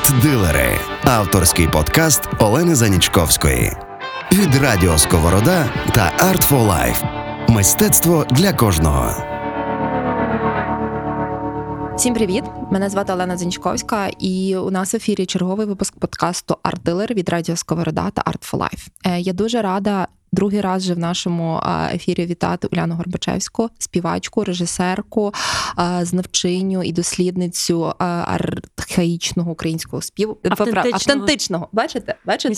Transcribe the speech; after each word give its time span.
Арт-дилери 0.00 0.78
авторський 1.04 1.68
подкаст 1.68 2.22
Олени 2.38 2.74
Занічковської 2.74 3.72
від 4.32 4.54
Радіо 4.54 4.98
Сковорода 4.98 5.72
та 5.94 6.12
Art 6.18 6.50
for 6.50 6.68
Life. 6.68 7.04
Мистецтво 7.48 8.26
для 8.30 8.52
кожного. 8.52 9.10
Всім 11.96 12.14
привіт! 12.14 12.44
Мене 12.70 12.88
звати 12.88 13.12
Олена 13.12 13.36
Занічковська, 13.36 14.08
і 14.18 14.56
у 14.56 14.70
нас 14.70 14.94
в 14.94 14.96
ефірі 14.96 15.26
черговий 15.26 15.66
випуск 15.66 15.98
подкасту 15.98 16.56
Арт-дилер 16.62 17.14
від 17.14 17.28
Радіо 17.28 17.56
Сковорода 17.56 18.10
та 18.10 18.22
Art 18.22 18.52
for 18.52 18.58
Life. 18.58 18.88
Е, 19.06 19.20
я 19.20 19.32
дуже 19.32 19.62
рада 19.62 20.08
другий 20.32 20.60
раз 20.60 20.82
вже 20.82 20.94
в 20.94 20.98
нашому 20.98 21.60
ефірі 21.94 22.26
вітати 22.26 22.68
Уляну 22.72 22.94
Горбачевську, 22.94 23.70
співачку, 23.78 24.44
режисерку, 24.44 25.34
знавчиню 26.02 26.82
і 26.82 26.92
дослідницю 26.92 27.94
архаїчного 27.98 29.50
українського 29.50 30.02
співу 30.02 30.38
автентичного. 30.44 30.94
автентичного. 30.94 31.68
Бачите? 31.72 32.14
Бачите? 32.24 32.54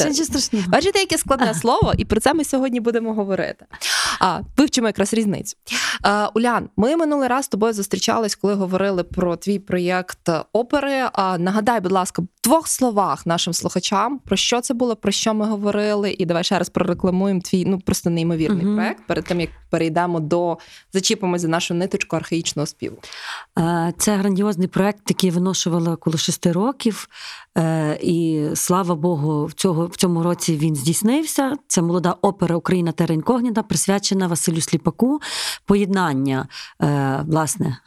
Бачите, 0.69 0.99
яке 0.99 1.19
складне 1.19 1.55
слово, 1.55 1.93
і 1.99 2.05
про 2.05 2.21
це 2.21 2.35
ми 2.35 2.45
сьогодні 2.45 2.81
будемо 2.81 3.15
говорити. 3.15 3.67
А 4.21 4.41
вивчимо 4.57 4.87
якраз 4.87 5.15
різницю. 5.15 5.57
Улян, 6.35 6.69
ми 6.77 6.97
минулий 6.97 7.29
раз 7.29 7.45
з 7.45 7.49
тобою 7.49 7.73
зустрічались, 7.73 8.35
коли 8.37 8.55
говорили 8.55 9.03
про 9.05 9.37
твій 9.37 9.59
проєкт 9.59 10.29
опери. 10.53 11.09
Нагадай, 11.39 11.81
будь 11.81 11.93
ласка, 11.93 12.23
в 12.23 12.27
двох 12.45 12.69
словах 12.69 13.27
нашим 13.27 13.53
слухачам 13.53 14.19
про 14.19 14.37
що 14.37 14.61
це 14.61 14.75
було, 14.75 14.97
про 14.97 15.13
що 15.13 15.35
ми 15.35 15.47
говорили, 15.47 16.17
і 16.19 16.27
давай 16.27 16.45
ще 16.45 16.59
раз 16.59 16.69
прорекламуємо 16.69 17.41
твій 17.41 17.62
ну 17.67 17.79
просто 17.79 18.11
неймовірний 18.11 18.67
uh 18.67 18.75
проект. 18.75 19.07
Перед 19.07 19.25
тим 19.25 19.41
як 19.41 19.51
перейдемо 19.71 20.21
до 20.21 20.59
зачіпимо 20.93 21.39
за 21.39 21.49
нашу 21.49 21.75
ниточку 21.75 22.17
архаїчного 22.17 22.67
співу. 22.67 22.97
Е, 23.59 23.93
це 23.99 24.17
грандіозний 24.17 24.69
проект, 24.69 25.03
який 25.09 25.31
виношувала 25.31 25.97
коло 25.97 26.19
шести 26.19 26.53
років. 26.53 27.09
Е, 27.59 27.99
і 28.03 28.47
слава 28.55 28.95
Богу, 28.95 29.47
в 29.47 29.53
цього 29.53 29.87
в 29.87 29.97
цьому 29.97 30.23
році 30.23 30.57
він 30.57 30.77
здійснився. 30.77 31.57
Це 31.67 31.83
молода 31.83 32.17
опера 32.23 32.57
Україна 32.57 32.93
Терра 32.93 33.15
інкогніта, 33.15 33.63
присвячена 33.63 34.27
Василю 34.27 34.61
Сліпаку, 34.61 35.21
поєднання 35.67 36.49
е, 36.83 37.25
власне 37.27 37.79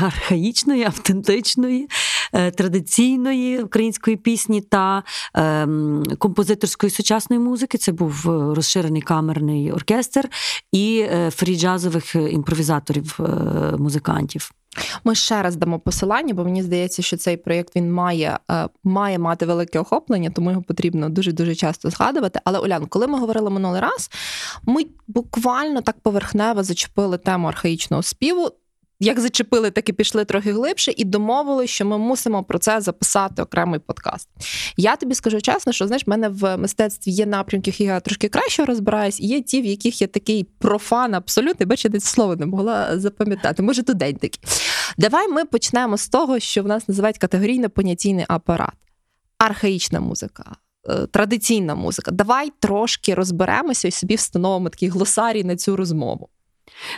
архаїчної, 0.00 0.84
автентичної, 0.84 1.88
традиційної 2.32 3.62
української 3.62 4.16
пісні 4.16 4.60
та 4.60 5.02
ем, 5.34 6.02
композиторської 6.18 6.90
сучасної 6.90 7.42
музики. 7.42 7.78
Це 7.78 7.92
був 7.92 8.22
розширений 8.54 9.02
камерний 9.02 9.72
оркестр 9.72 10.28
і 10.72 11.06
е, 11.10 11.26
фрі-джазових 11.28 12.18
е, 12.18 12.30
імпровізаторів 12.30 13.18
е, 13.20 13.24
музикантів. 13.76 14.52
Ми 15.04 15.14
ще 15.14 15.42
раз 15.42 15.56
дамо 15.56 15.78
посилання, 15.78 16.34
бо 16.34 16.44
мені 16.44 16.62
здається, 16.62 17.02
що 17.02 17.16
цей 17.16 17.36
проєкт 17.36 17.76
він 17.76 17.92
має 17.92 18.38
має 18.84 19.18
мати 19.18 19.46
велике 19.46 19.78
охоплення, 19.78 20.30
тому 20.30 20.50
його 20.50 20.62
потрібно 20.62 21.08
дуже 21.08 21.32
дуже 21.32 21.54
часто 21.54 21.90
згадувати. 21.90 22.40
Але 22.44 22.58
Олян, 22.58 22.86
коли 22.86 23.06
ми 23.06 23.18
говорили 23.18 23.50
минулий 23.50 23.80
раз, 23.80 24.10
ми 24.62 24.82
буквально 25.08 25.80
так 25.80 26.00
поверхнево 26.00 26.62
зачепили 26.62 27.18
тему 27.18 27.48
архаїчного 27.48 28.02
співу 28.02 28.50
як 29.02 29.20
зачепили, 29.20 29.70
так 29.70 29.88
і 29.88 29.92
пішли 29.92 30.24
трохи 30.24 30.52
глибше, 30.52 30.92
і 30.96 31.04
домовили, 31.04 31.66
що 31.66 31.84
ми 31.84 31.98
мусимо 31.98 32.44
про 32.44 32.58
це 32.58 32.80
записати 32.80 33.42
окремий 33.42 33.80
подкаст. 33.80 34.28
Я 34.76 34.96
тобі 34.96 35.14
скажу 35.14 35.40
чесно, 35.40 35.72
що 35.72 35.86
знаєш, 35.86 36.06
в 36.06 36.10
мене 36.10 36.28
в 36.28 36.56
мистецтві 36.56 37.10
є 37.10 37.26
напрямки, 37.26 37.70
які 37.70 37.84
я 37.84 38.00
трошки 38.00 38.28
краще 38.28 38.64
розбираюсь, 38.64 39.20
і 39.20 39.26
є 39.26 39.40
ті, 39.40 39.62
в 39.62 39.64
яких 39.64 40.00
я 40.02 40.06
такий 40.06 40.44
профан, 40.58 41.14
абсолютний, 41.14 41.66
бачите, 41.66 41.98
це 41.98 42.08
слово 42.08 42.36
не 42.36 42.46
могла 42.46 42.98
запам'ятати. 42.98 43.62
Може, 43.62 43.82
тут 43.82 43.96
день 43.96 44.16
такий. 44.16 44.40
Давай 44.98 45.28
ми 45.28 45.44
почнемо 45.44 45.96
з 45.96 46.08
того, 46.08 46.38
що 46.38 46.62
в 46.62 46.66
нас 46.66 46.88
називають 46.88 47.18
категорійно-понятійний 47.18 48.24
апарат, 48.28 48.74
архаїчна 49.38 50.00
музика. 50.00 50.56
Е, 50.88 51.06
традиційна 51.06 51.74
музика. 51.74 52.10
Давай 52.10 52.52
трошки 52.60 53.14
розберемося 53.14 53.88
і 53.88 53.90
собі 53.90 54.14
встановимо 54.14 54.68
такий 54.68 54.88
глосарій 54.88 55.44
на 55.44 55.56
цю 55.56 55.76
розмову. 55.76 56.28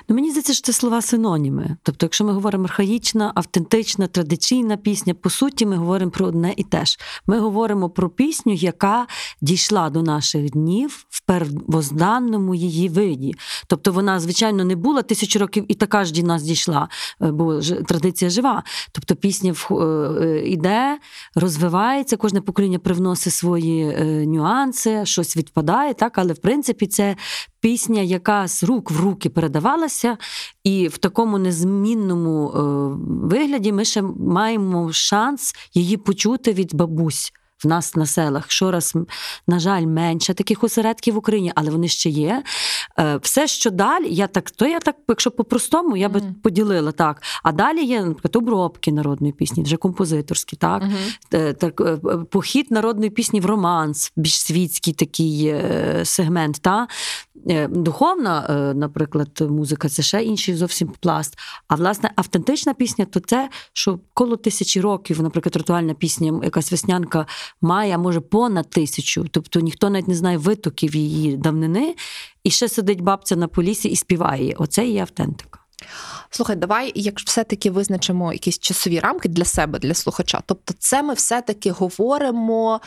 Ну, 0.08 0.14
Мені 0.14 0.30
здається, 0.30 0.52
що 0.52 0.62
це 0.62 0.72
слова 0.72 1.02
синоніми. 1.02 1.76
Тобто, 1.82 2.06
якщо 2.06 2.24
ми 2.24 2.32
говоримо 2.32 2.64
архаїчна, 2.64 3.32
автентична, 3.34 4.06
традиційна 4.06 4.76
пісня, 4.76 5.14
по 5.14 5.30
суті, 5.30 5.66
ми 5.66 5.76
говоримо 5.76 6.10
про 6.10 6.26
одне 6.26 6.54
і 6.56 6.64
те 6.64 6.84
ж. 6.84 6.98
Ми 7.26 7.38
говоримо 7.38 7.90
про 7.90 8.08
пісню, 8.08 8.52
яка 8.52 9.06
дійшла 9.40 9.90
до 9.90 10.02
наших 10.02 10.50
днів 10.50 11.06
в 11.10 11.20
первозданному 11.26 12.54
її 12.54 12.88
виді. 12.88 13.34
Тобто 13.66 13.92
вона, 13.92 14.20
звичайно, 14.20 14.64
не 14.64 14.76
була 14.76 15.02
тисячу 15.02 15.38
років 15.38 15.64
і 15.68 15.74
така 15.74 16.04
ж 16.04 16.12
до 16.12 16.22
нас 16.22 16.42
дійшла, 16.42 16.88
е, 17.22 17.30
бо 17.30 17.60
традиція 17.60 18.30
жива. 18.30 18.62
Тобто 18.92 19.16
пісня 19.16 19.54
йде, 20.44 20.68
е, 20.70 20.98
розвивається, 21.34 22.16
кожне 22.16 22.40
покоління 22.40 22.78
привносить 22.78 23.34
свої 23.34 23.82
е, 23.82 24.04
нюанси, 24.26 25.06
щось 25.06 25.36
відпадає, 25.36 25.94
так, 25.94 26.18
але 26.18 26.32
в 26.32 26.38
принципі 26.38 26.86
це 26.86 27.16
пісня, 27.64 28.02
яка 28.02 28.48
з 28.48 28.64
рук 28.64 28.90
в 28.90 29.00
руки 29.00 29.30
передавалася, 29.30 30.18
і 30.64 30.88
в 30.88 30.98
такому 30.98 31.38
незмінному 31.38 32.48
е, 32.48 32.60
вигляді 33.28 33.72
ми 33.72 33.84
ще 33.84 34.02
маємо 34.02 34.92
шанс 34.92 35.54
її 35.74 35.96
почути 35.96 36.52
від 36.52 36.74
бабусь 36.74 37.32
в 37.64 37.68
нас 37.68 37.96
на 37.96 38.06
селах. 38.06 38.50
Щораз, 38.50 38.94
на 39.46 39.58
жаль, 39.58 39.82
менше 39.82 40.34
таких 40.34 40.64
осередків 40.64 41.14
в 41.14 41.16
Україні, 41.16 41.52
але 41.54 41.70
вони 41.70 41.88
ще 41.88 42.10
є. 42.10 42.42
Е, 42.98 43.16
все, 43.22 43.46
що 43.46 43.70
далі, 43.70 44.06
я 44.10 44.26
так, 44.26 44.50
то 44.50 44.66
я 44.66 44.80
так, 44.80 44.96
якщо 45.08 45.30
по-простому, 45.30 45.96
я 45.96 46.08
би 46.08 46.20
mm-hmm. 46.20 46.34
поділила 46.42 46.92
так. 46.92 47.22
А 47.42 47.52
далі 47.52 47.84
є, 47.84 48.04
наприклад, 48.04 48.36
обробки 48.36 48.92
народної 48.92 49.32
пісні, 49.32 49.62
вже 49.62 49.76
композиторські, 49.76 50.56
так? 50.56 50.82
Mm-hmm. 50.82 51.54
так 51.54 51.80
е, 51.80 51.98
похід 52.30 52.70
народної 52.70 53.10
пісні 53.10 53.40
в 53.40 53.46
романс, 53.46 54.12
більш 54.16 54.40
світський 54.40 54.92
такий 54.92 55.54
сегмент. 56.04 56.60
Та? 56.60 56.88
Духовна, 57.68 58.72
наприклад, 58.76 59.40
музика 59.40 59.88
це 59.88 60.02
ще 60.02 60.22
інший 60.22 60.54
зовсім 60.54 60.92
пласт. 61.00 61.38
А 61.68 61.74
власне 61.74 62.10
автентична 62.16 62.74
пісня 62.74 63.04
то 63.04 63.20
це, 63.20 63.48
що 63.72 64.00
коло 64.14 64.36
тисячі 64.36 64.80
років, 64.80 65.22
наприклад, 65.22 65.56
ритуальна 65.56 65.94
пісня, 65.94 66.40
якась 66.44 66.72
веснянка 66.72 67.26
має, 67.60 67.98
може, 67.98 68.20
понад 68.20 68.70
тисячу. 68.70 69.26
Тобто 69.30 69.60
ніхто 69.60 69.90
навіть 69.90 70.08
не 70.08 70.14
знає 70.14 70.38
витоків 70.38 70.96
її 70.96 71.36
давнини, 71.36 71.94
і 72.44 72.50
ще 72.50 72.68
сидить 72.68 73.00
бабця 73.00 73.36
на 73.36 73.48
полісі 73.48 73.88
і 73.88 73.96
співає. 73.96 74.54
Оце 74.58 74.86
і 74.86 74.92
є 74.92 75.00
автентика. 75.00 75.60
Слухай, 76.30 76.56
давай, 76.56 76.92
якщо 76.94 77.26
все-таки 77.26 77.70
визначимо 77.70 78.32
якісь 78.32 78.58
часові 78.58 79.00
рамки 79.00 79.28
для 79.28 79.44
себе, 79.44 79.78
для 79.78 79.94
слухача. 79.94 80.42
Тобто, 80.46 80.74
це 80.78 81.02
ми 81.02 81.14
все-таки 81.14 81.70
говоримо 81.70 82.80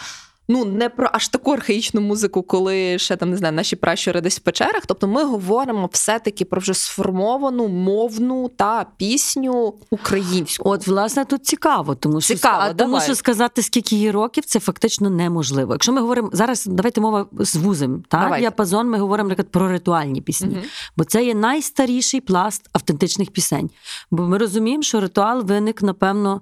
ну 0.47 0.65
не 0.65 0.89
про 0.89 1.09
аж 1.13 1.27
таку 1.27 1.51
архаїчну 1.51 2.01
музику, 2.01 2.43
коли 2.43 2.99
ще 2.99 3.15
там 3.15 3.29
не 3.29 3.37
знаю, 3.37 3.53
наші 3.53 3.75
пращури 3.75 4.21
десь 4.21 4.37
в 4.37 4.41
печерах. 4.41 4.85
Тобто 4.85 5.07
ми 5.07 5.23
говоримо 5.23 5.89
все-таки 5.93 6.45
про 6.45 6.61
вже 6.61 6.73
сформовану 6.73 7.67
мовну 7.67 8.49
та 8.49 8.85
пісню 8.97 9.73
українську. 9.89 10.69
От, 10.69 10.87
власне, 10.87 11.25
тут 11.25 11.45
цікаво, 11.45 11.95
тому 11.95 12.21
що 12.21 12.33
цікаво, 12.33 12.63
а, 12.63 12.73
тому 12.73 13.01
що 13.01 13.15
сказати, 13.15 13.61
скільки 13.61 13.95
її 13.95 14.11
років, 14.11 14.45
це 14.45 14.59
фактично 14.59 15.09
неможливо. 15.09 15.73
Якщо 15.73 15.91
ми 15.91 16.01
говоримо 16.01 16.29
зараз, 16.33 16.65
давайте 16.65 17.01
мова 17.01 17.25
з 17.31 17.55
вузем, 17.55 18.03
та 18.07 18.37
діапазон, 18.39 18.89
ми 18.89 18.99
говоримо 18.99 19.29
наприклад, 19.29 19.51
про 19.51 19.67
ритуальні 19.71 20.21
пісні, 20.21 20.49
угу. 20.51 20.65
бо 20.97 21.03
це 21.03 21.25
є 21.25 21.35
найстаріший 21.35 22.21
пласт 22.21 22.69
автентичних 22.73 23.31
пісень. 23.31 23.69
Бо 24.11 24.23
ми 24.23 24.37
розуміємо, 24.37 24.83
що 24.83 24.99
ритуал 24.99 25.41
виник, 25.41 25.81
напевно, 25.81 26.41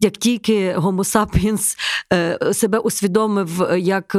як 0.00 0.16
тільки 0.16 0.74
Homo 0.76 1.04
sapiens 1.04 1.78
е, 2.12 2.54
себе 2.54 2.78
усвідомив, 2.78 3.68
як 3.78 4.14
е, 4.14 4.18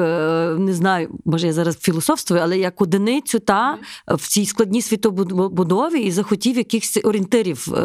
не 0.60 0.74
знаю, 0.74 1.20
може 1.26 1.48
я 1.48 1.54
зараз 1.54 1.78
філософствую, 1.78 2.42
але 2.44 2.58
як 2.58 2.82
одиницю 2.82 3.40
та 3.40 3.78
в 4.08 4.28
цій 4.28 4.46
складній 4.46 4.82
світобудові 4.82 6.00
і 6.00 6.12
захотів 6.12 6.58
якихось 6.58 7.00
орієнтирів 7.04 7.74
е, 7.74 7.82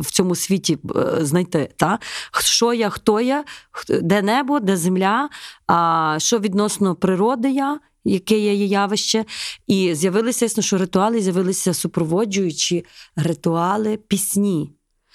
в 0.00 0.10
цьому 0.10 0.34
світі 0.34 0.78
знайти. 1.20 1.70
Та? 1.76 1.98
Що 2.40 2.72
я, 2.72 2.90
хто 2.90 3.20
я, 3.20 3.44
де 3.88 4.22
небо, 4.22 4.60
де 4.60 4.76
земля, 4.76 5.28
а 5.66 6.16
що 6.18 6.38
відносно 6.38 6.94
природи 6.94 7.50
я. 7.50 7.80
Яке 8.04 8.38
є 8.38 8.64
явище, 8.64 9.24
і 9.66 9.94
з'явилися 9.94 10.44
ясно, 10.44 10.62
що 10.62 10.78
ритуали 10.78 11.20
з'явилися 11.20 11.74
супроводжуючи 11.74 12.84
ритуали 13.16 13.96
пісні. 13.96 14.70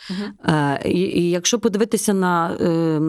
Uh-huh. 0.09 0.87
І, 0.87 0.99
і 0.99 1.29
якщо 1.29 1.59
подивитися 1.59 2.13
на 2.13 2.51
е, 2.51 2.99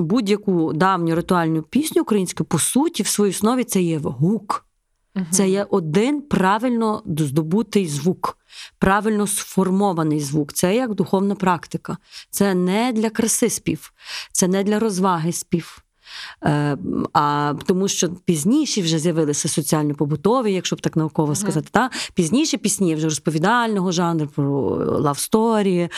будь-яку 0.00 0.72
давню 0.72 1.14
ритуальну 1.14 1.62
пісню 1.62 2.02
українську, 2.02 2.44
по 2.44 2.58
суті, 2.58 3.02
в 3.02 3.06
своїй 3.06 3.30
основі 3.30 3.64
це 3.64 3.82
є 3.82 3.98
гук. 3.98 4.66
Uh-huh. 5.14 5.26
Це 5.30 5.48
є 5.48 5.66
один 5.70 6.22
правильно 6.22 7.02
здобутий 7.06 7.86
звук, 7.86 8.38
правильно 8.78 9.26
сформований 9.26 10.20
звук. 10.20 10.52
Це 10.52 10.76
як 10.76 10.94
духовна 10.94 11.34
практика. 11.34 11.96
Це 12.30 12.54
не 12.54 12.92
для 12.92 13.10
краси 13.10 13.50
спів, 13.50 13.92
це 14.32 14.48
не 14.48 14.64
для 14.64 14.78
розваги 14.78 15.32
спів. 15.32 15.83
Е, 16.44 16.76
а 17.12 17.54
тому 17.66 17.88
що 17.88 18.08
пізніше 18.08 18.82
вже 18.82 18.98
з'явилися 18.98 19.48
соціально-побутові, 19.48 20.52
якщо 20.52 20.76
б 20.76 20.80
так 20.80 20.96
науково 20.96 21.32
uh-huh. 21.32 21.36
сказати. 21.36 21.68
Та? 21.70 21.90
Пізніше 22.14 22.56
пісні 22.56 22.94
вже 22.94 23.04
розповідального 23.04 23.92
жанру 23.92 24.26
про 24.26 24.50
love 25.00 25.35
story, 25.35 25.88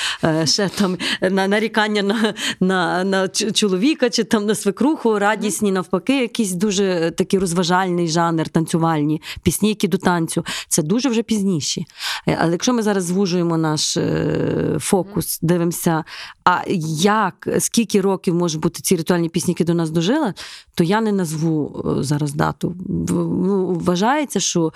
ще 0.45 0.69
там 0.69 0.97
на 1.31 1.49
нарікання 1.49 2.03
на 2.03 2.35
на, 2.61 3.05
на 3.05 3.29
чоловіка 3.29 4.11
чи 4.11 4.25
там 4.25 4.47
на 4.47 4.55
свекруху, 4.55 5.19
радісні, 5.19 5.73
навпаки, 5.73 6.21
якийсь 6.21 6.53
дуже 6.53 7.13
такий 7.17 7.39
розважальний 7.39 8.09
жанр, 8.09 8.49
танцювальні 8.49 9.23
пісні, 9.43 9.69
які 9.69 9.89
до 9.89 9.99
танцю. 9.99 10.45
Це 10.69 10.83
дуже 10.83 11.09
вже 11.09 11.23
пізніші. 11.23 11.87
Е, 12.29 12.39
але 12.41 12.53
якщо 12.53 12.73
ми 12.73 12.83
зараз 12.83 13.05
звужуємо 13.05 13.57
наш 13.57 13.97
е, 13.97 14.77
фокус, 14.81 15.39
дивимося, 15.43 16.05
а 16.45 16.63
як, 17.01 17.49
скільки 17.59 18.01
років 18.01 18.35
може 18.35 18.59
бути 18.59 18.83
ці 18.83 18.97
ритуальні 18.97 19.29
пісні, 19.29 19.51
які 19.51 19.65
до 19.65 19.75
нас 19.75 19.91
дожили, 20.06 20.35
то 20.75 20.85
я 20.85 21.00
не 21.00 21.12
назву 21.12 21.85
е, 21.99 22.03
зараз 22.03 22.35
дату. 22.35 22.76
Ну, 22.88 23.81
Вважається, 23.81 24.41
що 24.41 24.73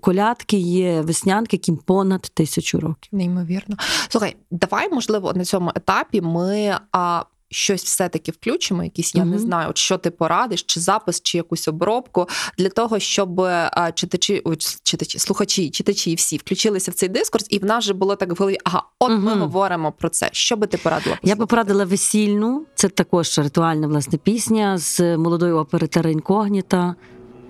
колядки 0.00 0.56
є 0.56 1.00
веснянки, 1.00 1.56
яким 1.56 1.76
понад 1.76 2.20
тисячу 2.20 2.80
років. 2.80 3.08
Неймовірно. 3.12 3.76
Слухай, 4.08 4.36
давай, 4.50 4.88
можливо, 4.92 5.32
на 5.34 5.44
цьому 5.44 5.72
етапі 5.74 6.20
ми 6.20 6.76
а, 6.92 7.22
щось 7.52 7.84
все-таки 7.84 8.32
включимо, 8.32 8.84
якісь, 8.84 9.14
я 9.14 9.22
угу. 9.22 9.30
не 9.30 9.38
знаю, 9.38 9.70
от 9.70 9.78
що 9.78 9.98
ти 9.98 10.10
порадиш, 10.10 10.62
чи 10.62 10.80
запис, 10.80 11.20
чи 11.20 11.38
якусь 11.38 11.68
обробку 11.68 12.28
для 12.58 12.68
того, 12.68 12.98
щоб 12.98 13.40
а, 13.40 13.92
читачі, 13.94 14.42
читачі, 14.82 15.18
слухачі, 15.18 15.70
читачі 15.70 16.10
і 16.10 16.14
всі 16.14 16.36
включилися 16.36 16.90
в 16.90 16.94
цей 16.94 17.08
дискурс, 17.08 17.46
і 17.50 17.58
в 17.58 17.64
нас 17.64 17.84
же 17.84 17.94
було 17.94 18.16
так 18.16 18.30
в 18.30 18.36
голові, 18.38 18.58
ага, 18.64 18.82
от 18.98 19.10
угу. 19.10 19.20
ми 19.20 19.34
говоримо 19.34 19.92
про 19.92 20.08
це. 20.08 20.28
Що 20.32 20.56
би 20.56 20.66
ти 20.66 20.76
порадила? 20.76 21.16
Послухати? 21.16 21.28
Я 21.28 21.36
би 21.36 21.46
порадила 21.46 21.84
весільну, 21.84 22.66
це 22.74 22.88
також 22.88 23.38
ритуальна 23.38 23.86
власне 23.86 24.18
пісня 24.18 24.78
з 24.78 25.16
молодої 25.16 25.52
опери 25.52 25.88
Інкогніта. 26.12 26.94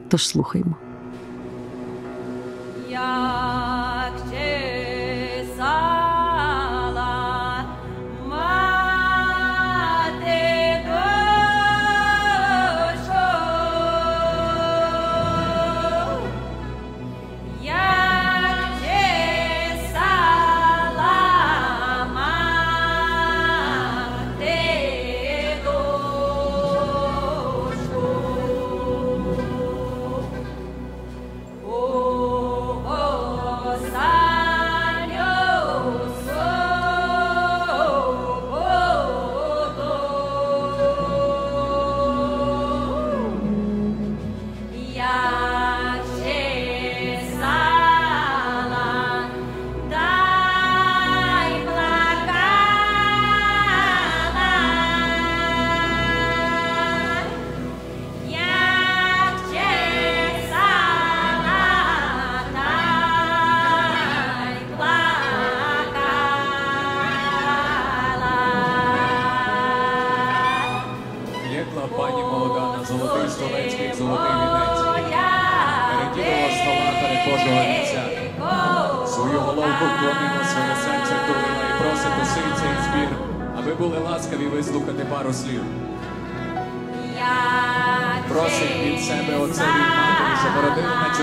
Тож 0.09 0.29
слухаймо. 0.29 0.77
Як 2.91 3.32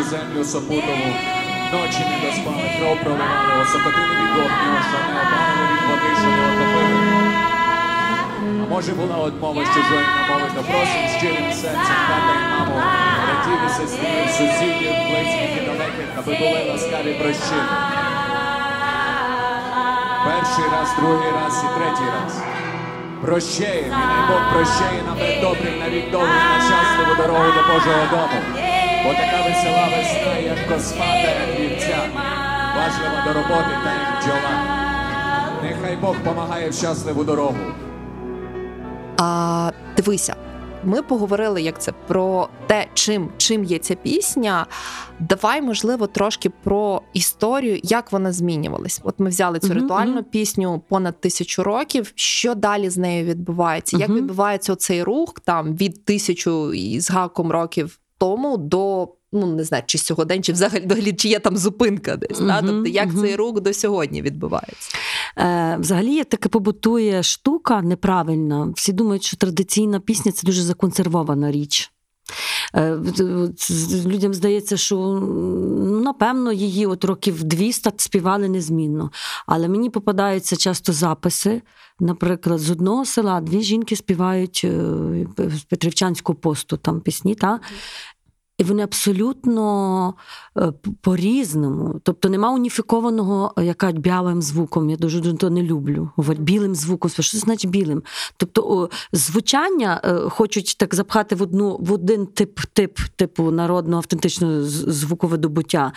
сопутову, 0.04 1.10
ночі 1.74 2.02
не 2.10 2.18
доспали, 2.24 2.66
кров 2.80 2.98
проливали, 3.04 3.62
осокотили 3.62 4.16
від 4.22 4.32
вогню, 4.36 4.80
що 4.90 4.98
не 5.08 5.22
опалили 5.24 5.66
від 5.72 5.82
води, 5.90 6.12
що 6.20 6.30
не 6.36 6.44
отопили. 6.50 7.00
А 8.64 8.66
може 8.70 8.92
була 8.92 9.18
одмова 9.18 9.66
з 9.66 9.68
чужої 9.68 10.06
намови, 10.16 10.52
то 10.56 10.62
просим 10.64 11.04
щирим 11.18 11.54
серцем 11.54 12.00
тата 12.10 12.34
і 12.40 12.52
маму, 12.52 12.82
братів 13.26 13.60
сестрів, 13.78 14.30
сусідів, 14.38 14.94
близьких 15.10 15.52
і 15.58 15.66
далеких, 15.66 16.08
аби 16.18 16.34
були 16.40 16.72
ласкаві 16.72 17.14
прощини. 17.14 17.70
Перший 20.26 20.66
раз, 20.72 20.90
другий 21.00 21.32
раз 21.32 21.64
і 21.66 21.80
третій 21.80 22.10
раз. 22.16 22.42
Прощає, 23.22 23.88
най 23.90 24.28
Бог 24.30 24.54
прощає 24.54 25.04
нам 25.08 25.18
добрий 25.42 25.80
навік 25.80 26.12
довгий 26.12 26.30
на 26.30 26.60
щасливу 26.62 27.16
дорогу 27.22 27.46
до 27.46 27.74
Божого 27.74 28.06
дому. 28.12 28.69
Бо 29.04 29.10
така 29.14 29.44
весела 29.48 29.88
весна, 29.98 30.38
як 30.38 30.68
космата, 30.68 31.30
як 31.40 31.60
вівця, 31.60 31.98
важлива 32.76 33.24
до 33.26 33.34
роботи 33.34 33.74
та 33.84 33.94
як 33.94 34.22
бджола. 34.22 34.80
Нехай 35.64 35.96
Бог 35.96 36.16
помагає 36.24 36.70
в 36.70 36.74
щасливу 36.74 37.24
дорогу. 37.24 37.58
А, 39.18 39.72
Дивися, 39.98 40.36
ми 40.84 41.02
поговорили 41.02 41.62
як 41.62 41.82
це 41.82 41.92
про 42.08 42.50
те, 42.68 42.88
чим 42.94 43.30
чим 43.38 43.64
є 43.64 43.80
ця 43.80 43.96
пісня. 43.96 44.66
Давай, 45.20 45.62
можливо, 45.62 46.08
трошки 46.08 46.50
про 46.50 47.02
історію, 47.14 47.80
як 47.84 48.12
вона 48.12 48.32
змінювалась. 48.32 49.02
От 49.04 49.16
ми 49.20 49.30
взяли 49.30 49.60
цю 49.60 49.68
uh-huh, 49.68 49.74
ритуальну 49.74 50.20
uh-huh. 50.20 50.32
пісню 50.32 50.82
понад 50.90 51.22
тисячу 51.22 51.64
років. 51.64 52.12
Що 52.16 52.56
далі 52.56 52.90
з 52.90 52.98
нею 52.98 53.26
відбувається? 53.26 53.98
Uh-huh. 53.98 54.02
Як 54.02 54.10
відбувається 54.10 54.76
цей 54.76 55.04
рух 55.04 55.34
там 55.44 55.76
від 55.76 56.06
тисячу 56.06 56.74
і 56.74 57.00
з 57.00 57.12
гаком 57.12 57.52
років 57.52 58.00
тому 58.20 58.58
до. 58.58 59.08
Ну, 59.32 59.46
не 59.46 59.64
знаю, 59.64 59.84
чи 59.86 59.98
сьогодні, 59.98 60.42
чи 60.42 60.54
взагалі 60.54 61.14
чи 61.14 61.28
є 61.28 61.40
там 61.40 61.58
зупинка 61.58 62.16
десь. 62.16 62.42
Uh-huh, 62.42 62.48
та? 62.48 62.62
Тобто, 62.62 62.90
як 62.90 63.10
uh-huh. 63.10 63.22
цей 63.22 63.36
рух 63.36 63.62
до 63.62 63.74
сьогодні 63.74 64.22
відбувається? 64.22 64.98
Е, 65.38 65.78
Взагалі, 65.80 66.14
є 66.14 66.24
таке 66.24 66.50
побутує 66.50 67.24
штука 67.24 67.82
неправильна. 67.82 68.74
Всі 68.76 68.94
думають, 68.94 69.24
що 69.24 69.38
традиційна 69.38 70.00
пісня 70.00 70.32
це 70.32 70.48
дуже 70.48 70.62
законсервована 70.62 71.52
річ. 71.52 71.92
Е, 72.76 72.98
людям 74.06 74.34
здається, 74.34 74.78
що 74.78 74.98
напевно 76.04 76.52
її 76.52 76.86
от 76.86 77.06
років 77.06 77.44
200 77.44 77.90
співали 77.98 78.50
незмінно. 78.50 79.12
Але 79.46 79.68
мені 79.68 79.90
попадаються 79.90 80.56
часто 80.56 80.94
записи. 80.94 81.62
Наприклад, 82.00 82.60
з 82.60 82.72
одного 82.72 83.06
села 83.06 83.42
дві 83.42 83.62
жінки 83.62 83.96
співають 83.96 84.62
е, 84.64 84.82
з 85.38 85.64
Петрівчанського 85.64 86.40
посту 86.40 86.78
там 86.78 87.02
пісні. 87.02 87.36
Та? 87.36 87.60
І 88.60 88.64
вони 88.64 88.84
абсолютно 88.84 90.14
е, 90.58 90.74
по-різному. 91.02 92.00
Тобто 92.04 92.30
нема 92.30 92.52
уніфікованого, 92.52 93.54
е, 93.58 93.66
яка 93.66 93.92
білим 93.92 94.42
звуком. 94.42 94.90
Я 94.90 94.98
дуже 94.98 95.34
то 95.34 95.50
не 95.50 95.64
люблю. 95.64 96.10
Говорять, 96.16 96.42
білим 96.42 96.76
звуком. 96.76 97.12
Що 97.12 97.24
це 97.24 97.38
значить 97.38 97.72
білим? 97.72 98.04
Тобто 98.38 98.90
звучання 99.12 100.02
е, 100.04 100.30
хочуть 100.30 100.76
так 100.78 100.96
запхати 100.96 101.36
в 101.36 101.42
одну 101.42 101.78
в 101.80 101.94
один 101.94 102.26
тип 102.26 102.60
тип 102.74 103.00
типу 103.16 103.52
народного 103.52 104.00
автентичного 104.00 104.64
звуковидобуття. 104.64 105.92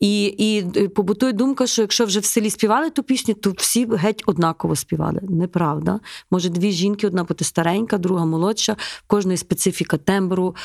І 0.00 0.24
і 0.24 0.62
побутує 0.88 1.32
думка, 1.32 1.66
що 1.66 1.82
якщо 1.82 2.04
вже 2.04 2.20
в 2.20 2.24
селі 2.24 2.50
співали 2.50 2.90
ту 2.90 3.02
пісню, 3.02 3.34
то 3.34 3.50
всі 3.56 3.86
геть 3.92 4.22
однаково 4.26 4.76
співали. 4.76 5.20
Неправда. 5.22 6.00
Може, 6.30 6.48
дві 6.48 6.70
жінки, 6.70 7.06
одна 7.06 7.24
бути 7.24 7.44
старенька, 7.44 7.98
друга 7.98 8.24
молодша, 8.24 8.72
в 8.72 9.02
кожної 9.06 9.36
специфіка 9.36 9.96
тембру, 9.96 10.56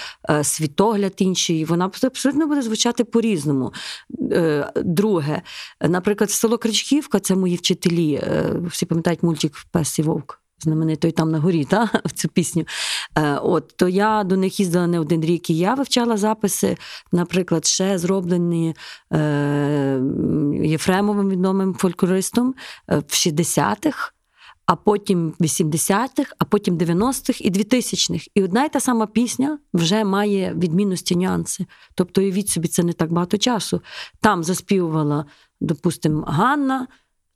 світогляд 0.43 1.13
інший 1.17 1.40
інший, 1.41 1.65
вона 1.65 1.91
абсолютно 2.03 2.47
буде 2.47 2.61
звучати 2.61 3.03
по-різному. 3.03 3.73
Е, 4.31 4.71
друге, 4.75 5.41
наприклад, 5.81 6.31
село 6.31 6.57
Кричківка 6.57 7.19
це 7.19 7.35
мої 7.35 7.55
вчителі. 7.55 8.13
Е, 8.13 8.53
всі 8.67 8.85
пам'ятають 8.85 9.23
мультик 9.23 9.53
Пес 9.71 9.99
і 9.99 10.01
Вовк. 10.01 10.37
Знаменитої 10.63 11.13
там 11.13 11.31
на 11.31 11.39
горі, 11.39 11.65
та, 11.65 11.89
цю 12.13 12.27
пісню. 12.27 12.65
Е, 13.17 13.35
от, 13.35 13.73
То 13.75 13.87
я 13.87 14.23
до 14.23 14.37
них 14.37 14.59
їздила 14.59 14.87
не 14.87 14.99
один 14.99 15.21
рік, 15.21 15.49
і 15.49 15.57
я 15.57 15.73
вивчала 15.73 16.17
записи, 16.17 16.77
наприклад, 17.11 17.65
ще 17.65 17.97
зроблені 17.97 18.75
е, 19.13 20.01
Єфремовим 20.63 21.29
відомим 21.29 21.73
фольклористом 21.73 22.55
в 22.87 23.13
60-х. 23.13 24.11
А 24.71 24.75
потім 24.75 25.33
80-х, 25.39 26.35
а 26.39 26.45
потім 26.45 26.77
90-х 26.77 27.41
і 27.41 27.51
2000-х. 27.51 28.27
І 28.35 28.43
одна 28.43 28.65
й 28.65 28.69
та 28.69 28.79
сама 28.79 29.07
пісня 29.07 29.59
вже 29.73 30.03
має 30.03 30.53
відмінності 30.53 31.15
нюанси. 31.15 31.65
Тобто, 31.95 32.21
уявіть 32.21 32.49
собі, 32.49 32.67
це 32.67 32.83
не 32.83 32.93
так 32.93 33.11
багато 33.11 33.37
часу. 33.37 33.81
Там 34.21 34.43
заспівувала, 34.43 35.25
допустимо, 35.61 36.23
Ганна. 36.27 36.87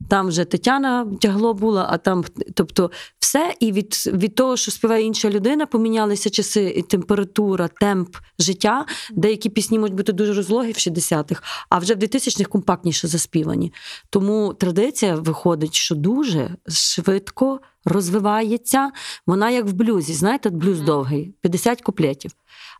Там 0.08 0.28
вже 0.28 0.44
Тетяна 0.44 1.06
тягло 1.20 1.54
була, 1.54 1.86
а 1.90 1.98
там, 1.98 2.24
тобто, 2.54 2.90
все, 3.18 3.54
і 3.60 3.72
від 3.72 3.94
від 4.06 4.34
того, 4.34 4.56
що 4.56 4.70
співає 4.70 5.04
інша 5.04 5.30
людина, 5.30 5.66
помінялися 5.66 6.30
часи, 6.30 6.74
і 6.76 6.82
температура, 6.82 7.68
темп 7.68 8.16
життя. 8.38 8.86
Деякі 9.12 9.48
пісні 9.48 9.78
можуть 9.78 9.94
бути 9.94 10.12
дуже 10.12 10.34
розлогі 10.34 10.72
в 10.72 10.74
60-х, 10.74 11.42
а 11.68 11.78
вже 11.78 11.94
в 11.94 11.98
2000-х 11.98 12.50
компактніше 12.50 13.08
заспівані. 13.08 13.72
Тому 14.10 14.54
традиція 14.54 15.14
виходить, 15.14 15.74
що 15.74 15.94
дуже 15.94 16.56
швидко 16.68 17.60
розвивається. 17.86 18.90
Вона 19.26 19.50
як 19.50 19.66
в 19.66 19.72
блюзі. 19.72 20.14
Знаєте, 20.14 20.50
блюз 20.50 20.80
довгий, 20.80 21.34
50 21.40 21.82
куплетів. 21.82 22.30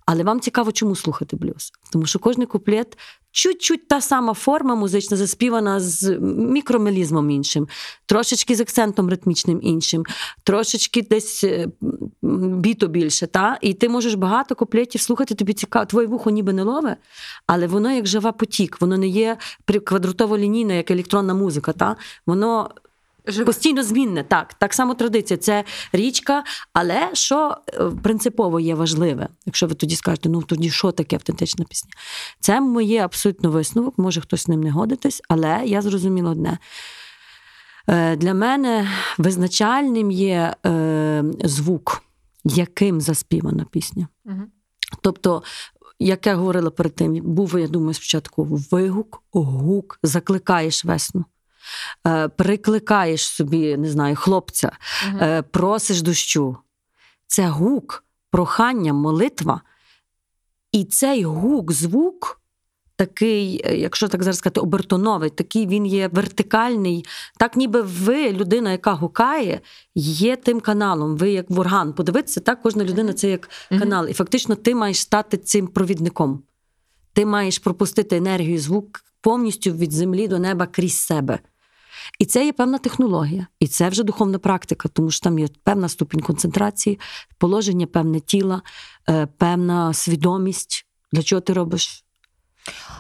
Але 0.07 0.25
вам 0.25 0.41
цікаво, 0.41 0.73
чому 0.73 0.97
слухати 0.97 1.37
блюз? 1.37 1.73
Тому 1.93 2.07
що 2.07 2.19
кожен 2.19 2.47
куплет 2.47 2.99
чуть-чуть 3.31 3.89
та 3.89 4.01
сама 4.01 4.35
форма 4.35 4.75
музична 4.75 5.17
заспівана 5.17 5.81
з 5.81 6.19
мікромелізмом 6.21 7.31
іншим, 7.31 7.69
трошечки 8.07 8.55
з 8.55 8.61
акцентом 8.61 9.09
ритмічним 9.11 9.61
іншим, 9.63 10.05
трошечки 10.45 11.03
десь 11.03 11.45
е, 11.45 11.69
біто 12.23 12.87
більше. 12.87 13.27
Та? 13.27 13.59
І 13.61 13.75
ти 13.75 13.89
можеш 13.89 14.15
багато 14.15 14.55
куплетів 14.55 15.01
слухати, 15.01 15.35
тобі 15.35 15.53
цікаво, 15.53 15.87
твоє 15.87 16.07
вухо 16.07 16.31
ніби 16.31 16.53
не 16.53 16.63
лове, 16.63 16.97
але 17.47 17.67
воно 17.67 17.93
як 17.93 18.07
жива 18.07 18.33
потік, 18.33 18.81
воно 18.81 18.99
не 18.99 19.07
є 19.09 19.37
квадратово 19.85 20.39
лінійне, 20.39 20.77
як 20.77 20.91
електронна 20.91 21.35
музика. 21.35 21.73
Та? 21.73 21.97
Воно 22.27 22.71
Постійно 23.47 23.83
змінне, 23.83 24.23
так. 24.23 24.55
Так 24.55 24.75
само 24.75 24.95
традиція. 24.95 25.37
Це 25.37 25.65
річка, 25.93 26.45
але 26.73 27.11
що 27.13 27.57
е, 27.69 27.91
принципово 28.03 28.61
є 28.61 28.75
важливе, 28.75 29.29
якщо 29.47 29.67
ви 29.67 29.75
тоді 29.75 29.97
скажете, 29.97 30.29
ну 30.29 30.43
тоді 30.43 30.71
що 30.71 30.93
таке 30.93 31.17
автентична 31.17 31.65
пісня? 31.65 31.91
Це 32.41 32.61
моє 32.61 33.05
абсолютно 33.05 33.51
висновок, 33.51 33.99
може 33.99 34.21
хтось 34.21 34.43
з 34.43 34.49
ним 34.49 34.63
не 34.63 34.71
годитись, 34.71 35.23
але 35.29 35.63
я 35.65 35.83
зрозуміла 35.83 36.31
одне. 36.31 36.59
Е, 37.89 38.17
для 38.17 38.35
мене 38.35 38.89
визначальним 39.19 40.11
є 40.11 40.55
е, 40.67 41.25
звук, 41.45 42.03
яким 42.45 43.01
заспівана 43.01 43.65
пісня. 43.71 44.09
Угу. 44.25 44.43
Тобто, 45.03 45.43
як 45.99 46.27
я 46.27 46.35
говорила 46.35 46.71
перед 46.71 46.95
тим, 46.95 47.15
був, 47.15 47.59
я 47.59 47.69
думаю, 47.69 47.95
спочатку 47.95 48.45
вигук, 48.45 49.23
гук, 49.33 49.99
закликаєш 50.03 50.85
весну. 50.85 51.25
Е, 52.07 52.29
прикликаєш 52.29 53.29
собі, 53.29 53.77
не 53.77 53.91
знаю, 53.91 54.17
хлопця, 54.17 54.73
угу. 55.09 55.43
просиш 55.51 56.03
дощу. 56.03 56.57
Це 57.27 57.49
гук, 57.49 58.05
прохання, 58.31 58.93
молитва. 58.93 59.61
І 60.73 60.85
цей 60.85 61.25
гук, 61.25 61.73
звук. 61.73 62.41
Такий, 62.99 63.63
е, 63.65 63.77
якщо 63.77 64.09
так 64.09 64.23
зараз 64.23 64.39
сказати, 64.39 64.61
обертоновий, 64.61 65.31
такий 65.31 65.67
він 65.67 65.87
є 65.87 66.09
вертикальний. 66.09 67.05
Так, 67.39 67.57
ніби 67.57 67.83
ви, 67.83 68.33
людина, 68.33 68.73
яка 68.73 68.93
гукає, 68.93 69.61
є 69.95 70.37
тим 70.37 70.61
каналом. 70.61 71.17
Ви 71.17 71.31
як 71.31 71.51
в 71.51 71.61
орган. 71.61 71.93
Подивитися, 71.93 72.41
так, 72.41 72.63
кожна 72.63 72.85
людина 72.85 73.13
це 73.13 73.31
як 73.31 73.51
канал. 73.69 74.09
І 74.09 74.13
фактично 74.13 74.55
ти 74.55 74.75
маєш 74.75 75.01
стати 75.01 75.37
цим 75.37 75.67
провідником. 75.67 76.43
Ти 77.13 77.27
маєш 77.27 77.59
пропустити 77.59 78.17
енергію, 78.17 78.59
звук 78.59 79.01
повністю 79.21 79.73
від 79.73 79.93
землі 79.93 80.29
до 80.29 80.39
неба 80.39 80.67
крізь 80.67 80.99
себе. 80.99 81.39
І 82.19 82.25
це 82.25 82.45
є 82.45 82.53
певна 82.53 82.79
технологія, 82.79 83.47
і 83.61 83.69
це 83.69 83.89
вже 83.89 84.03
духовна 84.03 84.39
практика, 84.39 84.89
тому 84.89 85.11
що 85.11 85.25
там 85.25 85.39
є 85.39 85.49
певна 85.65 85.89
ступінь 85.89 86.21
концентрації, 86.21 86.99
положення, 87.39 87.87
певне 87.87 88.21
тіла, 88.21 88.63
е, 89.09 89.29
певна 89.39 89.95
свідомість, 89.95 90.87
для 91.13 91.23
чого 91.23 91.41
ти 91.41 91.53
робиш. 91.53 92.03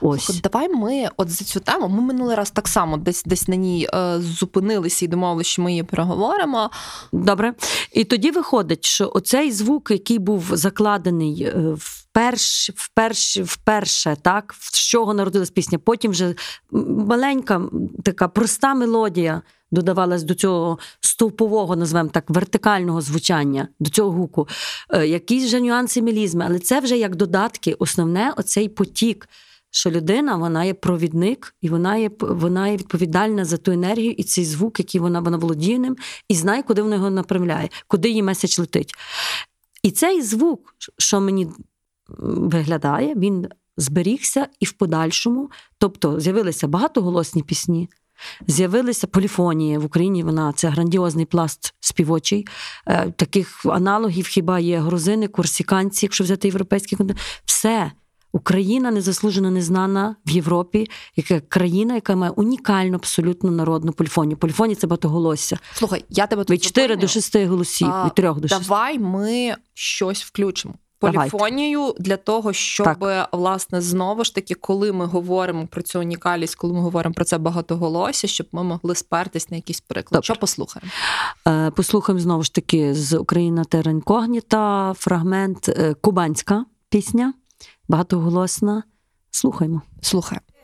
Ось 0.01 0.31
От 0.31 0.41
давай 0.41 0.69
ми 0.69 1.09
от 1.17 1.31
за 1.31 1.45
цю 1.45 1.61
тему. 1.61 1.89
Ми 1.89 2.03
минулий 2.03 2.37
раз 2.37 2.51
так 2.51 2.69
само 2.69 2.97
десь 2.97 3.23
десь 3.25 3.49
на 3.49 3.57
ній 3.57 3.89
е, 3.95 4.21
зупинилися 4.21 5.05
і 5.05 5.09
домовилися, 5.09 5.51
що 5.51 5.63
ми 5.63 5.71
її 5.71 5.83
переговоримо. 5.83 6.71
Добре. 7.13 7.55
І 7.93 8.05
тоді 8.05 8.31
виходить, 8.31 8.85
що 8.85 9.11
оцей 9.15 9.53
звук, 9.53 9.91
який 9.91 10.19
був 10.19 10.51
закладений 10.53 11.43
е, 11.43 11.77
вперше, 12.17 12.73
вперше, 12.77 13.43
вперше, 13.43 14.17
так, 14.23 14.55
з 14.59 14.79
чого 14.79 15.15
народилась 15.15 15.51
пісня, 15.51 15.79
потім 15.79 16.11
вже 16.11 16.35
маленька, 16.71 17.63
така 18.05 18.29
проста 18.29 18.75
мелодія. 18.75 19.43
Додавалась 19.71 20.23
до 20.23 20.35
цього 20.35 20.79
стовпового, 21.01 21.77
назвемо 21.77 22.09
так, 22.09 22.25
вертикального 22.31 23.01
звучання, 23.01 23.69
до 23.81 23.91
цього 23.91 24.11
гуку, 24.11 24.49
е, 24.91 25.07
якісь 25.07 25.45
вже 25.45 25.61
нюанси 25.61 26.03
мелізми, 26.03 26.45
але 26.49 26.59
це 26.59 26.81
вже 26.81 26.99
як 26.99 27.17
додатки, 27.17 27.77
основне 27.79 28.33
оцей 28.37 28.69
потік 28.69 29.29
що 29.71 29.91
людина 29.91 30.37
вона 30.37 30.65
є 30.65 30.75
провідник, 30.75 31.55
і 31.61 31.69
вона 31.69 31.97
є 31.97 32.11
вона 32.21 32.69
є 32.69 32.77
відповідальна 32.77 33.45
за 33.45 33.57
ту 33.57 33.73
енергію 33.73 34.11
і 34.11 34.23
цей 34.23 34.45
звук, 34.45 34.79
який 34.79 35.01
вона 35.01 35.21
вона 35.21 35.37
володіє 35.37 35.79
ним, 35.79 35.97
і 36.29 36.35
знає, 36.35 36.63
куди 36.63 36.83
вона 36.83 36.95
його 36.97 37.11
направляє, 37.11 37.69
куди 37.87 38.09
її 38.09 38.23
меседж 38.23 38.59
летить. 38.59 38.95
І 39.83 39.91
цей 39.91 40.23
звук, 40.23 40.75
що 40.99 41.21
мені 41.21 41.49
виглядає, 42.09 43.15
він 43.15 43.49
зберігся 43.77 44.47
і 44.61 44.65
в 44.65 44.73
подальшому. 44.73 45.51
Тобто 45.79 46.21
з'явилися 46.21 46.69
багатоголосні 46.69 47.43
пісні. 47.43 47.89
З'явилися 48.47 49.07
поліфонії 49.07 49.79
в 49.79 49.85
Україні. 49.85 50.23
Вона 50.23 50.53
це 50.53 50.69
грандіозний 50.69 51.25
пласт 51.25 51.75
співочий. 51.81 52.47
Е, 52.87 53.11
таких 53.11 53.67
аналогів 53.67 54.27
хіба 54.27 54.59
є 54.59 54.79
грузини, 54.79 55.29
корсіканці, 55.29 56.07
якщо 56.07 56.25
взяти 56.25 56.49
європейський 56.49 56.99
континент. 56.99 57.21
Все. 57.45 57.93
Україна 58.33 58.91
незаслужено 58.91 59.51
незнана 59.51 60.17
в 60.27 60.31
Європі, 60.31 60.91
яка 61.17 61.41
країна, 61.41 61.95
яка 61.95 62.17
має 62.17 62.33
унікальну 62.33 62.95
абсолютно 62.95 63.51
народну 63.51 63.93
поліфонію. 63.93 64.37
Поліфонія– 64.37 64.77
це 64.81 64.87
багатоголосся. 64.87 65.59
Слухай, 65.75 66.05
я 66.09 66.27
тебе 66.27 66.45
тут 66.45 66.51
від 66.51 66.63
4 66.63 66.97
до 66.97 67.09
6 67.09 67.37
голосів, 67.37 67.89
а, 67.89 68.07
від 68.07 68.15
3 68.15 68.35
до 68.41 68.49
6. 68.49 68.63
Давай 68.63 68.99
ми 68.99 69.55
щось 69.75 70.25
включимо. 70.25 70.75
Поліфонію 70.99 71.79
Давайте. 71.79 72.03
для 72.03 72.17
того, 72.17 72.53
щоб 72.53 72.87
так. 72.99 73.29
власне 73.33 73.81
знову 73.81 74.25
ж 74.25 74.35
таки, 74.35 74.55
коли 74.55 74.93
ми 74.93 75.07
говоримо 75.07 75.67
про 75.67 75.83
цю 75.83 76.01
унікальність, 76.01 76.55
коли 76.55 76.73
ми 76.73 76.81
говоримо 76.81 77.15
про 77.15 77.25
це 77.25 77.39
багатоголосся, 77.39 78.27
щоб 78.27 78.47
ми 78.53 78.63
могли 78.65 78.95
спертись 78.95 79.51
на 79.51 79.57
якийсь 79.57 79.81
приклад. 79.81 80.13
Добре. 80.13 80.25
Що 80.25 80.35
послухаємо? 80.35 80.91
Е, 81.49 81.71
Послухаємо 81.71 82.21
знову 82.21 82.43
ж 82.43 82.55
таки 82.55 82.95
з 82.95 83.19
Україна 83.19 83.65
Теренкогніта, 83.65 84.95
фрагмент 84.97 85.69
е, 85.69 85.95
Кубанська 85.95 86.65
пісня 86.89 87.35
багатоголосна. 87.89 88.83
Слухаймо. 89.31 89.83
Слухаємо. 90.03 90.56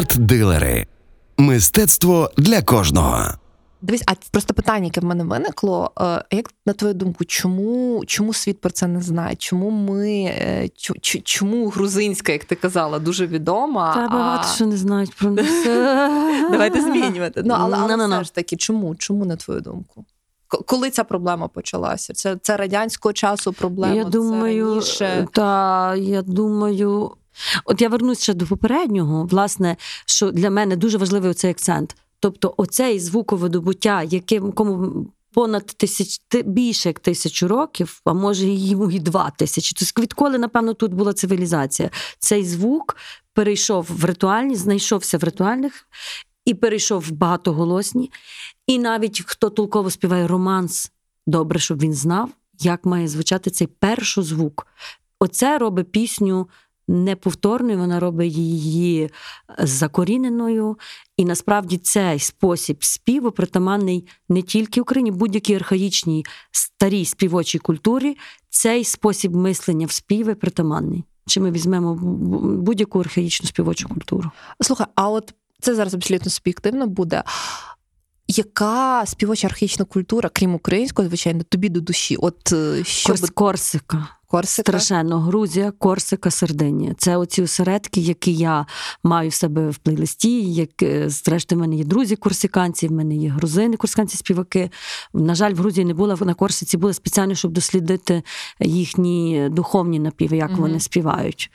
Арт-дилери. 0.00 0.86
Мистецтво 1.38 2.30
для 2.36 2.62
кожного. 2.62 3.24
Дивись, 3.82 4.02
а 4.06 4.12
просто 4.30 4.54
питання, 4.54 4.84
яке 4.84 5.00
в 5.00 5.04
мене 5.04 5.24
виникло. 5.24 5.90
е, 6.00 6.24
Як 6.30 6.50
на 6.66 6.72
твою 6.72 6.94
думку, 6.94 7.24
чому, 7.24 8.02
чому 8.06 8.34
світ 8.34 8.60
про 8.60 8.70
це 8.70 8.86
не 8.86 9.02
знає? 9.02 9.36
Чому 9.36 9.70
ми 9.70 10.10
е, 10.10 10.68
чому 11.24 11.68
грузинська, 11.68 12.32
як 12.32 12.44
ти 12.44 12.54
казала, 12.54 12.98
дуже 12.98 13.26
відома? 13.26 13.94
Та 13.94 14.08
багато 14.08 14.48
а... 14.50 14.54
що 14.54 14.66
не 14.66 14.76
знають 14.76 15.14
про 15.14 15.30
нас. 15.40 15.64
Давайте 16.50 16.80
змінювати. 16.80 17.42
Ну 17.44 17.54
але, 17.58 17.76
але 17.80 18.06
все 18.06 18.24
ж 18.24 18.34
таки, 18.34 18.56
чому? 18.56 18.94
Чому 18.94 19.24
на 19.24 19.36
твою 19.36 19.60
думку? 19.60 20.04
Коли 20.66 20.90
ця 20.90 21.04
проблема 21.04 21.48
почалася? 21.48 22.12
Це, 22.12 22.36
це 22.42 22.56
радянського 22.56 23.12
часу 23.12 23.52
проблема? 23.52 23.94
Я 23.94 24.04
це 24.04 24.18
раніше? 24.18 25.26
та 25.32 25.96
я 25.96 26.22
думаю, 26.22 27.10
от 27.64 27.80
я 27.80 27.88
вернусь 27.88 28.22
ще 28.22 28.34
до 28.34 28.46
попереднього, 28.46 29.24
власне, 29.24 29.76
що 30.06 30.30
для 30.30 30.50
мене 30.50 30.76
дуже 30.76 30.98
важливий 30.98 31.34
цей 31.34 31.50
акцент. 31.50 31.96
Тобто, 32.20 32.54
оцей 32.56 33.00
звуковидобуття, 33.00 34.02
яким 34.02 34.52
кому 34.52 35.06
понад 35.32 35.66
тисяч 35.66 36.20
більше 36.44 36.88
як 36.88 36.98
тисячу 36.98 37.48
років, 37.48 38.00
а 38.04 38.12
може 38.12 38.46
йому 38.46 38.90
і 38.90 38.98
два 38.98 39.30
тисячі. 39.30 39.76
Тобто, 39.78 40.02
відколи, 40.02 40.38
напевно, 40.38 40.74
тут 40.74 40.94
була 40.94 41.12
цивілізація. 41.12 41.90
Цей 42.18 42.44
звук 42.44 42.96
перейшов 43.34 43.86
в 43.90 44.04
ритуальні, 44.04 44.56
знайшовся 44.56 45.18
в 45.18 45.24
ритуальних 45.24 45.86
і 46.44 46.54
перейшов 46.54 47.00
в 47.02 47.10
багатоголосні. 47.10 48.10
І 48.66 48.78
навіть 48.78 49.22
хто 49.26 49.50
толково 49.50 49.90
співає 49.90 50.26
романс, 50.26 50.92
добре, 51.26 51.58
щоб 51.58 51.80
він 51.80 51.94
знав, 51.94 52.30
як 52.60 52.84
має 52.84 53.08
звучати 53.08 53.50
цей 53.50 53.66
першозвук. 53.66 54.66
Оце 55.18 55.58
робить 55.58 55.92
пісню 55.92 56.48
неповторною, 56.90 57.78
вона 57.78 58.00
робить 58.00 58.32
її 58.32 59.10
закоріненою. 59.58 60.78
І 61.16 61.24
насправді 61.24 61.78
цей 61.78 62.18
спосіб 62.18 62.84
співу 62.84 63.30
притаманний 63.30 64.08
не 64.28 64.42
тільки 64.42 64.80
Україні, 64.80 65.10
будь-якій 65.10 65.54
архаїчній 65.54 66.24
старій 66.50 67.04
співочій 67.04 67.58
культурі. 67.58 68.16
Цей 68.50 68.84
спосіб 68.84 69.36
мислення 69.36 69.86
в 69.86 69.92
співі 69.92 70.34
притаманний. 70.34 71.04
Чи 71.26 71.40
ми 71.40 71.50
візьмемо 71.50 71.94
будь-яку 72.62 73.00
архаїчну 73.00 73.46
співочу 73.46 73.88
культуру? 73.88 74.30
Слухай, 74.60 74.86
а 74.94 75.08
от 75.08 75.34
це 75.60 75.74
зараз 75.74 75.94
абсолютно 75.94 76.30
суб'єктивно 76.30 76.86
буде. 76.86 77.22
Яка 78.28 79.06
співоча 79.06 79.46
архаїчна 79.46 79.84
культура, 79.84 80.30
крім 80.32 80.54
української, 80.54 81.08
звичайно, 81.08 81.42
тобі 81.48 81.68
до 81.68 81.80
душі? 81.80 82.16
От 82.16 82.52
е, 82.52 82.84
що 82.84 83.12
Корс- 83.12 83.22
би 83.22 83.28
Корсика. 83.28 84.08
Корсика? 84.30 84.72
Страшенно. 84.72 85.20
Грузія, 85.20 85.70
Корсика, 85.78 86.30
Сардинія. 86.30 86.94
Це 86.98 87.16
оці 87.16 87.42
осередки, 87.42 88.00
які 88.00 88.32
я 88.34 88.66
маю 89.02 89.30
в 89.30 89.34
себе 89.34 89.70
в 89.70 89.76
плейлисті. 89.76 90.52
Як, 90.52 90.82
е, 90.82 91.08
зрештою, 91.08 91.58
в 91.58 91.62
мене 91.62 91.76
є 91.76 91.84
друзі 91.84 92.16
корсиканці, 92.16 92.88
в 92.88 92.92
мене 92.92 93.14
є 93.16 93.28
грузини, 93.28 93.76
корсиканці 93.76 94.16
співаки. 94.16 94.70
На 95.14 95.34
жаль, 95.34 95.52
в 95.52 95.56
Грузії 95.56 95.84
не 95.84 95.94
була 95.94 96.16
на 96.20 96.34
Корсиці, 96.34 96.76
була 96.76 96.92
спеціально, 96.92 97.34
щоб 97.34 97.52
дослідити 97.52 98.22
їхні 98.60 99.48
духовні 99.50 99.98
напіви, 99.98 100.36
як 100.36 100.50
Мгм. 100.50 100.60
вони 100.60 100.80
співають. 100.80 101.50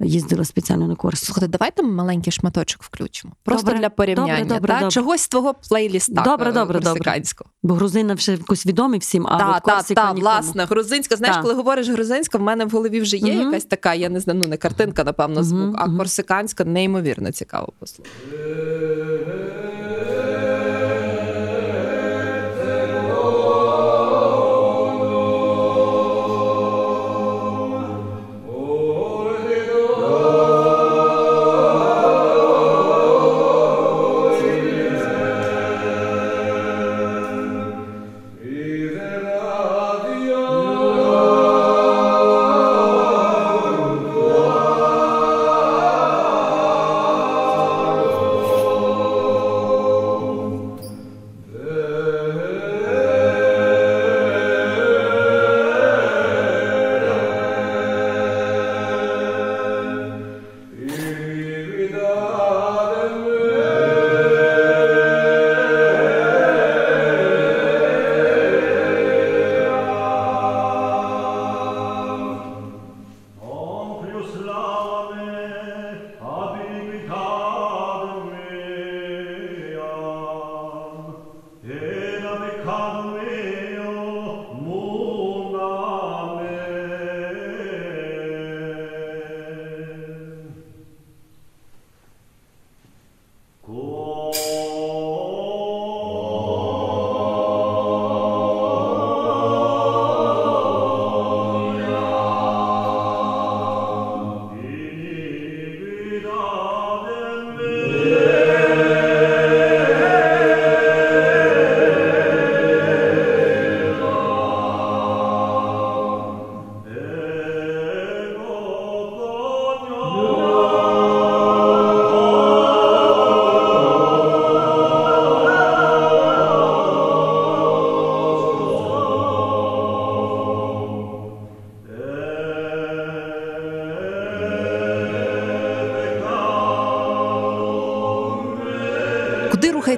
Їздила 0.00 0.44
спеціально 0.44 0.88
на 0.88 0.94
Корсику. 0.94 1.26
Слухайте, 1.26 1.48
давайте 1.58 1.82
ми 1.82 1.92
маленький 1.92 2.32
шматочок 2.32 2.82
включимо. 2.82 3.32
Просто 3.44 3.66
Добре, 3.66 3.80
для 3.80 3.90
порівняння. 3.90 4.38
добре, 4.38 4.54
добре, 4.54 4.68
та? 4.74 4.80
добре. 4.80 4.90
Чогось 4.90 5.20
з 5.20 5.28
твого 5.28 5.54
плейліста. 5.68 6.22
Добре, 6.22 6.50
е, 6.50 6.52
добре, 6.52 6.80
добре. 6.80 7.22
Бо 7.62 7.74
грузина 7.74 8.14
вже 8.14 8.32
якось 8.32 8.66
відомі 8.66 8.98
всім, 8.98 9.26
а 9.26 9.38
та, 9.38 9.56
от 9.56 9.62
та, 9.62 9.74
Корсика 9.74 10.02
та, 10.02 10.12
власне, 10.12 10.64
грузинська. 10.64 11.16
Знаєш, 11.16 11.36
Та. 11.36 11.42
коли 11.42 11.54
говориш 11.54 11.88
грузинська, 12.20 12.38
в 12.38 12.42
мене 12.42 12.64
в 12.64 12.70
голові 12.70 13.00
вже 13.00 13.16
є 13.16 13.34
Мгм. 13.34 13.44
якась 13.46 13.64
така, 13.64 13.94
я 13.94 14.08
не 14.08 14.20
знаю, 14.20 14.40
ну 14.42 14.48
не 14.48 14.56
картинка, 14.56 15.04
напевно, 15.04 15.42
звук, 15.42 15.60
Мгм, 15.60 15.76
а 15.78 15.96
корсиканська 15.96 16.64
неймовірно 16.64 17.32
цікаво 17.32 17.72
послухати. 17.78 18.10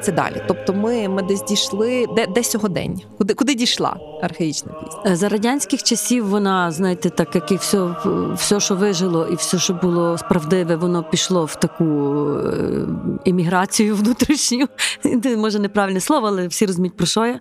Рухається 0.02 0.12
далі? 0.12 0.44
Тобто 0.48 0.74
ми, 0.74 1.08
ми 1.08 1.22
десь 1.22 1.42
дійшли, 1.42 2.06
де, 2.16 2.26
де 2.26 2.44
сьогодення? 2.44 3.04
Куди, 3.18 3.34
куди 3.34 3.54
дійшла 3.54 3.96
архаїчна 4.22 4.72
пісня? 4.72 5.02
Е, 5.06 5.16
За 5.16 5.28
радянських 5.28 5.82
часів 5.82 6.28
вона, 6.28 6.70
знаєте, 6.72 7.10
так 7.10 7.34
як 7.34 7.52
і 7.52 7.56
все, 7.56 7.96
все, 8.34 8.60
що 8.60 8.74
вижило, 8.74 9.28
і 9.28 9.34
все, 9.34 9.58
що 9.58 9.74
було 9.74 10.18
справдиве, 10.18 10.76
воно 10.76 11.04
пішло 11.04 11.44
в 11.44 11.56
таку 11.56 11.84
е, 11.84 12.86
еміграцію 13.26 13.96
внутрішню. 13.96 14.68
Може, 15.36 15.58
неправильне 15.58 16.00
слово, 16.00 16.26
але 16.26 16.46
всі 16.46 16.66
розуміють, 16.66 16.96
про 16.96 17.06
що 17.06 17.26
я. 17.26 17.40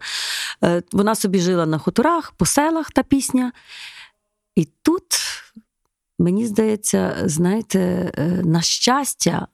Е, 0.64 0.84
Вона 0.92 1.16
собі 1.16 1.40
жила 1.40 1.66
на 1.66 1.78
хуторах, 1.78 2.32
по 2.32 2.46
селах 2.46 2.92
та 2.92 3.04
пісня. 3.04 3.52
І 4.56 4.68
тут, 4.82 5.04
мені 6.20 6.46
здається, 6.48 7.16
знаєте, 7.26 8.12
на 8.44 8.62
щастя, 8.62 9.48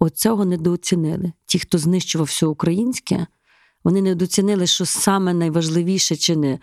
оцього 0.00 0.44
недооцінили. 0.44 1.32
Ті, 1.46 1.58
хто 1.58 1.78
знищував 1.78 2.26
все 2.26 2.46
українське, 2.46 3.26
вони 3.84 4.02
недооцінили, 4.02 4.66
що 4.66 4.86
саме 4.86 5.34
найважливіше 5.34 6.16
чи 6.16 6.36
не 6.36 6.52
е, 6.52 6.58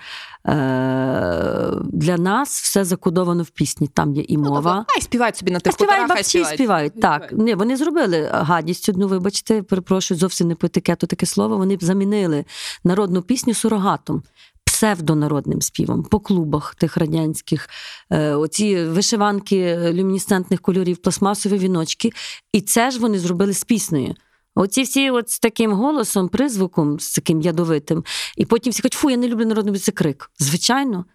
для 1.94 2.18
нас 2.18 2.62
все 2.62 2.86
закодовано 2.86 3.44
в 3.44 3.50
пісні. 3.50 3.88
Там 3.88 4.16
є 4.16 4.26
і 4.28 4.38
мова. 4.38 4.76
Ну, 4.76 4.86
хай 4.88 5.02
співають 5.02 5.38
собі 5.38 5.52
на 5.52 5.60
тих 5.60 5.74
співають 5.74 6.10
бабці, 6.10 6.46
співають. 6.46 7.02
Так, 7.02 7.24
Співають. 7.24 7.48
Ні, 7.48 7.56
вони 7.56 7.78
зробили 7.78 8.30
гадість 8.34 8.90
одну, 8.90 9.08
вибачте, 9.08 9.62
перепрошую, 9.62 10.20
зовсім 10.20 10.48
не 10.48 10.56
по 10.56 10.68
етикету 10.68 11.08
таке 11.08 11.26
слово. 11.26 11.58
Вони 11.58 11.78
б 11.78 11.84
замінили 11.84 12.46
народну 12.84 13.22
пісню 13.22 13.54
сурогатом. 13.54 14.24
Псевдонародним 14.78 15.62
співом 15.62 16.04
по 16.04 16.20
клубах 16.20 16.76
тих 16.76 16.98
радянських, 16.98 17.70
е, 18.10 18.36
оці 18.36 18.84
вишиванки 18.84 19.78
люмінесцентних 19.94 20.62
кольорів, 20.62 20.98
пластмасові 20.98 21.58
віночки. 21.58 22.12
І 22.54 22.62
це 22.62 22.92
ж 22.92 23.00
вони 23.00 23.20
зробили 23.20 23.54
з 23.54 23.64
піснею. 23.64 24.16
Оці 24.56 24.84
всі 24.84 25.10
от 25.10 25.30
з 25.30 25.40
таким 25.40 25.72
голосом, 25.72 26.30
призвуком, 26.30 27.00
з 27.00 27.12
таким 27.12 27.42
ядовитим, 27.42 28.04
і 28.38 28.46
потім 28.46 28.72
всі 28.72 28.82
кажуть, 28.82 28.94
фу, 28.94 29.10
я 29.10 29.18
не 29.18 29.28
люблю 29.28 29.46
народний 29.46 29.80
це 29.80 29.92
крик. 29.92 30.32
Звичайно, 30.40 31.06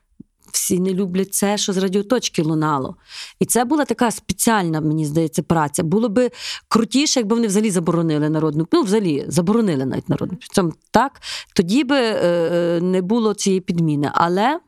всі 0.52 0.80
не 0.80 0.94
люблять 0.94 1.34
це, 1.34 1.58
що 1.58 1.72
з 1.72 1.76
радіоточки 1.76 2.42
лунало. 2.42 2.96
І 3.38 3.44
це 3.44 3.64
була 3.64 3.84
така 3.84 4.10
спеціальна, 4.10 4.80
мені 4.80 5.06
здається, 5.06 5.42
праця. 5.42 5.82
Було 5.82 6.08
би 6.08 6.30
крутіше, 6.68 7.20
якби 7.20 7.36
вони 7.36 7.46
взагалі 7.46 7.70
заборонили 7.70 8.28
народну, 8.28 8.66
ну, 8.72 8.82
взагалі 8.82 9.24
заборонили 9.28 9.84
навіть 9.84 10.08
народну 10.08 10.38
пісню. 10.38 10.72
Так, 10.90 11.20
тоді 11.54 11.84
би 11.84 11.96
е, 11.96 12.18
е, 12.22 12.80
не 12.80 13.02
було 13.02 13.34
цієї 13.34 13.60
підміни. 13.60 14.10
Але, 14.14 14.60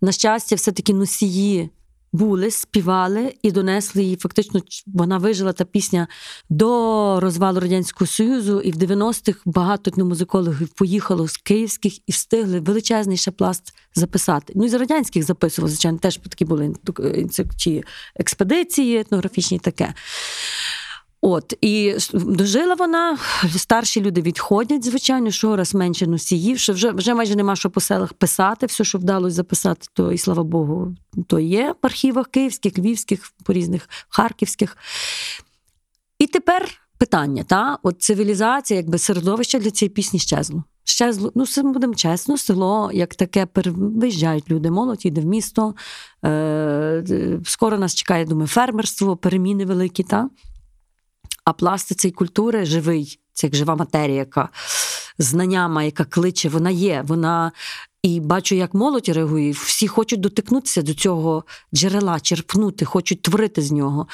на 0.00 0.12
щастя, 0.12 0.56
все-таки 0.56 0.94
носії 0.94 1.70
були, 2.12 2.50
співали 2.50 3.34
і 3.42 3.52
донесли 3.52 4.02
її. 4.02 4.16
Фактично, 4.16 4.60
вона 4.86 5.18
вижила 5.18 5.52
та 5.52 5.64
пісня 5.64 6.08
до 6.50 7.20
розвалу 7.20 7.60
Радянського 7.60 8.06
Союзу, 8.06 8.60
і 8.60 8.72
в 8.72 8.76
90-х 8.76 9.40
багато 9.44 9.90
етномузикологів 9.90 10.68
поїхало 10.68 11.28
з 11.28 11.36
київських 11.36 11.98
і 12.08 12.12
встигли 12.12 12.60
величезний 12.60 13.16
ще 13.16 13.30
пласт 13.30 13.74
записати. 13.94 14.52
Ну 14.56 14.64
і 14.64 14.68
з 14.68 14.74
радянських 14.74 15.22
записували, 15.22 15.70
звичайно, 15.70 15.98
теж 15.98 16.16
такі 16.16 16.44
були 16.44 16.74
експедиції 18.16 18.98
етнографічні 18.98 19.58
таке. 19.58 19.94
От, 21.20 21.54
і 21.60 21.96
дожила 22.12 22.74
вона, 22.74 23.18
старші 23.56 24.00
люди 24.00 24.22
відходять, 24.22 24.84
звичайно, 24.84 25.30
щораз 25.30 25.74
менше 25.74 26.06
носіїв, 26.06 26.58
що 26.58 26.72
вже 26.72 26.90
вже 26.90 27.14
майже 27.14 27.36
нема 27.36 27.56
що 27.56 27.70
по 27.70 27.80
селах 27.80 28.12
писати, 28.12 28.66
все, 28.66 28.84
що 28.84 28.98
вдалося 28.98 29.34
записати, 29.34 29.86
то 29.92 30.12
і 30.12 30.18
слава 30.18 30.42
Богу, 30.42 30.94
то 31.26 31.38
є 31.38 31.74
в 31.82 31.86
архівах 31.86 32.28
київських, 32.28 32.78
львівських, 32.78 33.32
по 33.44 33.52
різних 33.52 33.88
харківських. 34.08 34.76
І 36.18 36.26
тепер 36.26 36.68
питання: 36.98 37.44
та? 37.44 37.78
От 37.82 38.02
цивілізація, 38.02 38.80
якби 38.80 38.98
середовище 38.98 39.58
для 39.58 39.70
цієї 39.70 39.90
пісні 39.90 40.18
щезло. 40.18 40.64
Щезло, 40.84 41.32
ну, 41.34 41.44
будемо 41.72 41.94
чесно, 41.94 42.38
село, 42.38 42.90
як 42.94 43.14
таке, 43.14 43.46
виїжджають 43.54 44.50
люди, 44.50 44.70
молодь 44.70 45.06
йде 45.06 45.20
в 45.20 45.24
місто. 45.24 45.74
Е, 46.24 47.38
Скоро 47.44 47.78
нас 47.78 47.94
чекає, 47.94 48.24
думаю, 48.24 48.48
фермерство, 48.48 49.16
переміни 49.16 49.64
великі. 49.64 50.02
Та? 50.02 50.28
А 51.48 51.52
пласт 51.52 52.00
цієї 52.00 52.12
культури 52.12 52.64
живий, 52.64 53.18
це 53.32 53.46
як 53.46 53.56
жива 53.56 53.76
матерія, 53.76 54.18
яка 54.18 54.48
знаннями, 55.18 55.84
яка 55.84 56.04
кличе, 56.04 56.48
вона 56.48 56.70
є. 56.70 57.04
Вона 57.06 57.52
і 58.02 58.20
бачу, 58.20 58.54
як 58.54 58.74
молодь 58.74 59.08
реагує. 59.08 59.52
Всі 59.52 59.88
хочуть 59.88 60.20
дотикнутися 60.20 60.82
до 60.82 60.94
цього 60.94 61.44
джерела, 61.74 62.20
черпнути, 62.20 62.84
хочуть 62.84 63.22
творити 63.22 63.62
з 63.62 63.72
нього. 63.72 64.06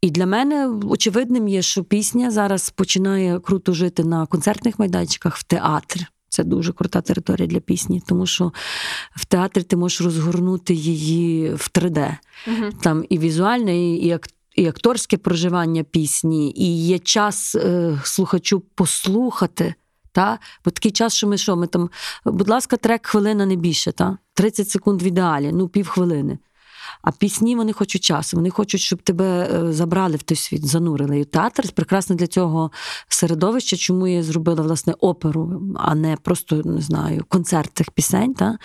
І 0.00 0.10
для 0.10 0.26
мене 0.26 0.68
очевидним 0.68 1.48
є, 1.48 1.62
що 1.62 1.84
пісня 1.84 2.30
зараз 2.30 2.70
починає 2.70 3.40
круто 3.40 3.72
жити 3.72 4.04
на 4.04 4.26
концертних 4.26 4.78
майданчиках 4.78 5.36
в 5.36 5.42
театрі. 5.42 6.06
Це 6.28 6.44
дуже 6.44 6.72
крута 6.72 7.00
територія 7.00 7.46
для 7.46 7.60
пісні, 7.60 8.02
тому 8.06 8.26
що 8.26 8.52
в 9.16 9.24
театрі 9.24 9.62
ти 9.62 9.76
можеш 9.76 10.00
розгорнути 10.00 10.74
її 10.74 11.50
в 11.54 11.70
3D. 11.74 12.16
Угу. 12.46 12.72
Там 12.82 13.04
і 13.08 13.18
візуальне, 13.18 13.78
і 13.78 14.06
як 14.06 14.28
і 14.54 14.66
акторське 14.66 15.16
проживання 15.16 15.82
пісні, 15.82 16.52
і 16.56 16.86
є 16.86 16.98
час 16.98 17.54
е, 17.54 17.98
слухачу 18.04 18.60
послухати. 18.74 19.74
Та? 20.12 20.38
Бо 20.64 20.70
такий 20.70 20.92
час, 20.92 21.14
що 21.14 21.26
ми 21.26 21.38
що, 21.38 21.56
ми 21.56 21.66
там, 21.66 21.90
будь 22.24 22.48
ласка, 22.48 22.76
трек 22.76 23.06
хвилина 23.06 23.46
не 23.46 23.56
більше, 23.56 23.92
та? 23.92 24.18
30 24.34 24.68
секунд 24.68 25.02
в 25.02 25.04
ідеалі, 25.04 25.50
ну 25.52 25.68
півхвилини. 25.68 26.38
А 27.04 27.10
пісні 27.10 27.56
вони 27.56 27.72
хочуть 27.72 28.04
часу, 28.04 28.36
вони 28.36 28.50
хочуть, 28.50 28.80
щоб 28.80 29.02
тебе 29.02 29.50
е, 29.54 29.72
забрали 29.72 30.16
в 30.16 30.22
той 30.22 30.36
світ, 30.36 30.66
занурили. 30.66 31.20
І 31.20 31.24
театр 31.24 31.72
прекрасно 31.74 32.16
для 32.16 32.26
цього 32.26 32.70
середовище, 33.08 33.76
чому 33.76 34.06
я 34.06 34.22
зробила 34.22 34.62
власне 34.62 34.94
оперу, 35.00 35.62
а 35.76 35.94
не 35.94 36.16
просто 36.16 36.62
не 36.64 36.80
знаю, 36.80 37.24
концерт 37.28 37.70
цих 37.74 37.90
пісень. 37.90 38.34
Та? 38.34 38.58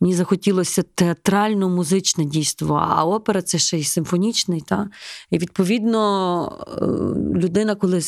Мені 0.00 0.14
захотілося 0.14 0.82
театрально-музичне 0.82 2.24
дійство, 2.24 2.86
а 2.88 3.04
опера 3.04 3.42
це 3.42 3.58
ще 3.58 3.78
й 3.78 3.84
симфонічний. 3.84 4.60
Та? 4.60 4.88
І 5.30 5.38
відповідно 5.38 6.66
е, 6.82 6.86
людина, 7.38 7.74
коли 7.74 8.00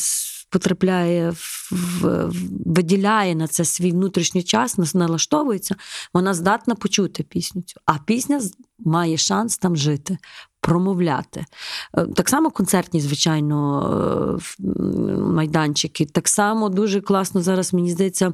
потрапляє 0.49 1.33
в 1.71 2.29
виділяє 2.65 3.35
на 3.35 3.47
це 3.47 3.65
свій 3.65 3.91
внутрішній 3.91 4.43
час, 4.43 4.95
налаштовується, 4.95 5.75
вона 6.13 6.33
здатна 6.33 6.75
почути 6.75 7.23
пісню. 7.23 7.61
цю. 7.61 7.79
А 7.85 7.97
пісня 7.97 8.41
має 8.79 9.17
шанс 9.17 9.57
там 9.57 9.75
жити, 9.75 10.17
промовляти. 10.61 11.45
Е, 11.97 12.05
так 12.15 12.29
само 12.29 12.49
концертні, 12.49 13.01
звичайно, 13.01 14.39
е, 14.59 14.61
майданчики. 15.17 16.05
Так 16.05 16.27
само 16.27 16.69
дуже 16.69 17.01
класно 17.01 17.41
зараз, 17.41 17.73
мені 17.73 17.91
здається, 17.91 18.33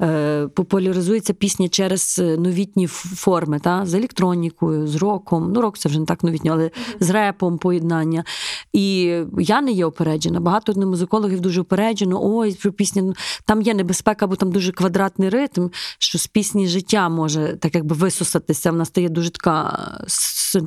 е, 0.00 0.48
популяризується 0.48 1.32
пісня 1.32 1.68
через 1.68 2.22
новітні 2.38 2.86
форми, 2.86 3.60
та? 3.60 3.86
з 3.86 3.94
електронікою, 3.94 4.86
з 4.86 4.96
роком. 4.96 5.52
Ну, 5.52 5.60
рок 5.60 5.78
це 5.78 5.88
вже 5.88 6.00
не 6.00 6.06
так 6.06 6.24
новітньо, 6.24 6.52
але 6.52 6.70
з 7.00 7.10
репом 7.10 7.58
поєднання. 7.58 8.24
І 8.72 9.02
я 9.38 9.60
не 9.60 9.72
є 9.72 9.86
опереджена. 9.86 10.40
Багато 10.40 10.72
музикологів 10.86 11.40
дуже 11.40 11.60
опереджено. 11.60 12.20
Ой, 12.22 12.54
про 12.54 12.72
пісню 12.72 13.14
там 13.44 13.62
є 13.62 13.74
небезпека, 13.74 14.26
бо 14.26 14.36
там 14.36 14.52
дуже 14.52 14.72
квадратний 14.72 15.28
ритм, 15.28 15.68
що 15.98 16.18
з 16.18 16.26
пісні 16.26 16.68
життя 16.68 17.08
може 17.08 17.56
так 17.60 17.74
якби 17.74 17.96
висосатися. 17.96 18.70
Вона 18.70 18.84
стає 18.84 19.08
дуже 19.08 19.30
така 19.30 19.78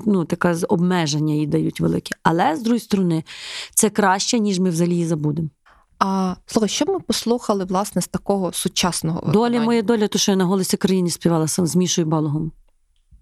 ну, 0.06 0.26
така 0.26 0.56
обмеження 0.92 1.34
їй 1.34 1.48
дають 1.48 1.80
великі. 1.80 2.12
Але 2.24 2.56
з 2.56 2.62
другої 2.62 2.80
сторони, 2.80 3.24
це 3.74 3.90
краще, 3.90 4.40
ніж 4.40 4.60
ми 4.60 4.70
взагалі 4.70 4.94
її 4.94 5.08
забудемо. 5.08 5.50
А 6.00 6.36
слухай, 6.46 6.70
що 6.70 6.86
б 6.86 6.90
ми 6.90 7.00
послухали 7.00 7.66
власне 7.66 8.02
з 8.02 8.08
такого 8.08 8.54
сучасного 8.54 9.32
доля 9.32 9.62
моя 9.62 9.82
доля, 9.82 10.08
то 10.08 10.20
що 10.20 10.32
я 10.32 10.36
на 10.36 10.46
голосі 10.46 10.78
країни 10.78 11.10
співала 11.10 11.48
сам 11.48 11.68
з 11.68 11.76
Мішою 11.76 12.08
Балогом. 12.08 12.52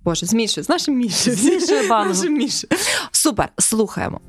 Боже, 0.03 0.25
з 0.25 0.33
Мішою, 0.33 0.65
з 0.65 0.69
нашим 0.69 0.95
Мішою. 0.95 1.35
З 1.35 1.43
Мішою 1.43 1.87
Балогом. 1.89 2.49
Супер, 3.11 3.49
слухаємо. 3.57 4.19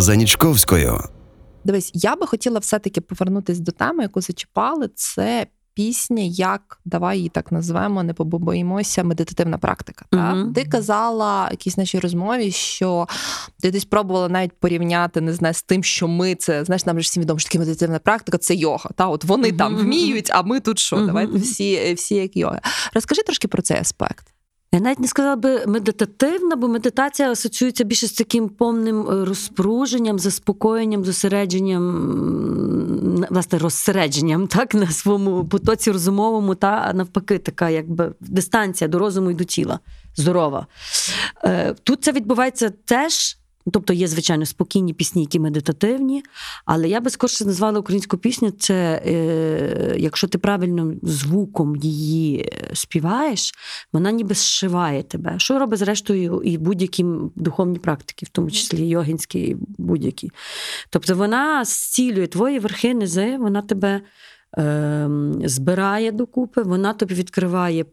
З 0.00 0.04
Занічковською. 0.04 1.00
Дивись, 1.64 1.90
я 1.94 2.16
би 2.16 2.26
хотіла 2.26 2.58
все-таки 2.58 3.00
повернутися 3.00 3.62
до 3.62 3.72
теми, 3.72 4.02
яку 4.02 4.20
зачіпали. 4.20 4.88
Це 4.94 5.46
пісня, 5.76 6.22
як 6.22 6.80
давай 6.84 7.16
її 7.16 7.28
так 7.28 7.52
назвемо, 7.52 8.02
не 8.02 8.14
побоїмося, 8.14 9.04
медитативна 9.04 9.58
практика. 9.58 10.04
Та? 10.10 10.34
Мгм. 10.34 10.52
Ти 10.52 10.64
казала 10.64 11.48
в 11.48 11.50
якійсь 11.50 11.76
нашій 11.76 11.98
розмові, 11.98 12.50
що 12.50 13.06
ти 13.60 13.70
десь 13.70 13.84
пробувала 13.84 14.28
навіть 14.28 14.52
порівняти 14.60 15.20
не 15.20 15.32
знаю, 15.32 15.54
з 15.54 15.62
тим, 15.62 15.84
що 15.84 16.08
ми 16.08 16.34
це 16.34 16.64
знаєш, 16.64 16.86
нам 16.86 17.00
же 17.00 17.04
всім 17.04 17.22
відомо, 17.22 17.38
що 17.38 17.48
таке 17.48 17.58
медитативна 17.58 17.98
практика, 17.98 18.38
це 18.38 18.54
йога. 18.54 18.90
Та 18.94 19.06
от 19.08 19.24
вони 19.24 19.52
там 19.52 19.76
вміють, 19.76 20.30
а 20.30 20.42
ми 20.42 20.60
тут 20.60 20.78
що? 20.78 20.96
Мгм, 20.96 21.06
Давайте 21.06 21.38
всі, 21.38 21.94
всі 21.94 22.14
як 22.14 22.36
йога. 22.36 22.60
Розкажи 22.94 23.22
трошки 23.22 23.48
про 23.48 23.62
цей 23.62 23.78
аспект. 23.78 24.26
Я 24.76 24.82
навіть 24.82 25.00
не 25.00 25.08
сказала 25.08 25.36
би 25.36 25.66
медитативна, 25.66 26.56
бо 26.56 26.68
медитація 26.68 27.30
асоціюється 27.30 27.84
більше 27.84 28.06
з 28.06 28.12
таким 28.12 28.48
повним 28.48 29.08
е, 29.08 29.24
розпруженням, 29.24 30.18
заспокоєнням, 30.18 31.04
зосередженням, 31.04 33.26
власне, 33.30 33.58
розсередженням 33.58 34.46
так, 34.56 34.74
на 34.74 34.90
своєму 34.90 35.44
потоці 35.44 35.90
розумовому, 35.90 36.54
та 36.54 36.92
навпаки, 36.94 37.38
така 37.38 37.70
якби 37.70 38.12
дистанція 38.20 38.88
до 38.88 38.98
розуму 38.98 39.30
і 39.30 39.34
до 39.34 39.44
тіла. 39.44 39.78
Здорова. 40.16 40.66
Е, 41.44 41.74
Тут 41.82 42.04
це 42.04 42.12
відбувається 42.12 42.72
теж. 42.84 43.36
Тобто 43.72 43.92
є, 43.92 44.08
звичайно, 44.08 44.46
спокійні 44.46 44.92
пісні, 44.92 45.22
які 45.22 45.38
медитативні, 45.40 46.22
але 46.64 46.88
я 46.88 47.00
би 47.00 47.10
скорше 47.10 47.44
назвала 47.44 47.78
українську 47.78 48.18
пісню. 48.18 48.50
Це 48.50 49.02
е, 49.06 49.96
якщо 49.98 50.28
ти 50.28 50.38
правильним 50.38 51.00
звуком 51.02 51.76
її 51.76 52.40
е, 52.40 52.70
співаєш, 52.74 53.54
вона 53.92 54.10
ніби 54.10 54.34
зшиває 54.34 55.02
тебе. 55.02 55.34
Що 55.38 55.58
робить 55.58 55.78
зрештою 55.78 56.42
і 56.44 56.58
будь-які 56.58 57.04
духовні 57.36 57.78
практики, 57.78 58.26
в 58.26 58.28
тому 58.28 58.50
числі 58.50 58.88
йогінські, 58.88 59.38
і 59.38 59.56
будь-які. 59.78 60.30
Тобто 60.90 61.14
вона 61.14 61.64
зцілює 61.64 62.26
твої 62.26 62.58
верхи, 62.58 62.94
низи, 62.94 63.36
вона 63.36 63.62
тебе 63.62 64.00
е, 64.58 65.08
збирає 65.44 66.12
докупи, 66.12 66.62
вона 66.62 66.92
тобі 66.92 67.14
відкриває, 67.14 67.84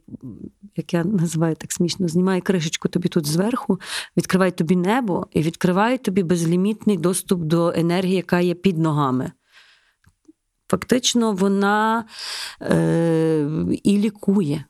як 0.76 0.94
я 0.94 1.04
називаю 1.04 1.56
так 1.56 1.72
смішно, 1.72 2.08
знімає 2.08 2.42
кришечку 2.42 2.90
тобі 2.90 3.08
тут 3.08 3.28
зверху, 3.28 3.80
відкриває 4.18 4.52
тобі 4.52 4.76
небо 4.76 5.28
і 5.32 5.42
відкриває 5.42 5.98
тобі 5.98 6.24
безлімітний 6.24 6.98
доступ 6.98 7.42
до 7.42 7.74
енергії, 7.76 8.16
яка 8.16 8.40
є 8.40 8.54
під 8.54 8.78
ногами. 8.78 9.32
Фактично, 10.68 11.34
вона 11.34 12.06
е, 12.62 13.48
і 13.84 13.98
лікує, 13.98 14.66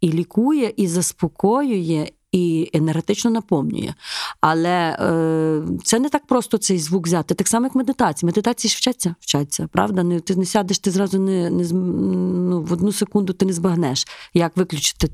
і 0.00 0.12
лікує, 0.12 0.72
і 0.76 0.86
заспокоює, 0.86 2.08
і 2.32 2.70
енергетично 2.72 3.30
наповнює. 3.30 3.94
Але 4.40 4.96
е, 5.00 5.62
це 5.84 5.98
не 5.98 6.08
так 6.08 6.26
просто 6.26 6.58
цей 6.58 6.78
звук 6.78 7.06
взяти. 7.06 7.34
Так 7.34 7.48
само, 7.48 7.66
як 7.66 7.74
медитація. 7.74 8.26
Медитації 8.26 8.70
ж 8.70 8.76
вчаться, 8.76 9.14
вчаться, 9.20 9.68
правда? 9.72 10.02
Не, 10.02 10.20
ти 10.20 10.36
не 10.36 10.44
сядеш, 10.44 10.78
ти 10.78 10.90
зразу 10.90 11.18
не, 11.18 11.50
не 11.50 11.68
ну, 11.72 12.62
в 12.62 12.72
одну 12.72 12.92
секунду 12.92 13.32
ти 13.32 13.46
не 13.46 13.52
збагнеш, 13.52 14.06
як 14.34 14.56
виключити 14.56 15.08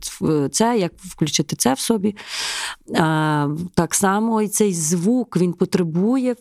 це, 0.51 0.79
як 0.79 0.93
включити 0.99 1.57
це 1.57 1.75
в 1.75 1.79
собі. 1.79 2.17
Е, 2.91 3.49
так 3.75 3.95
само 3.95 4.43
і 4.43 4.49
цей 4.49 4.75
звук 4.75 5.37
він 5.37 5.53
потребує. 5.53 6.37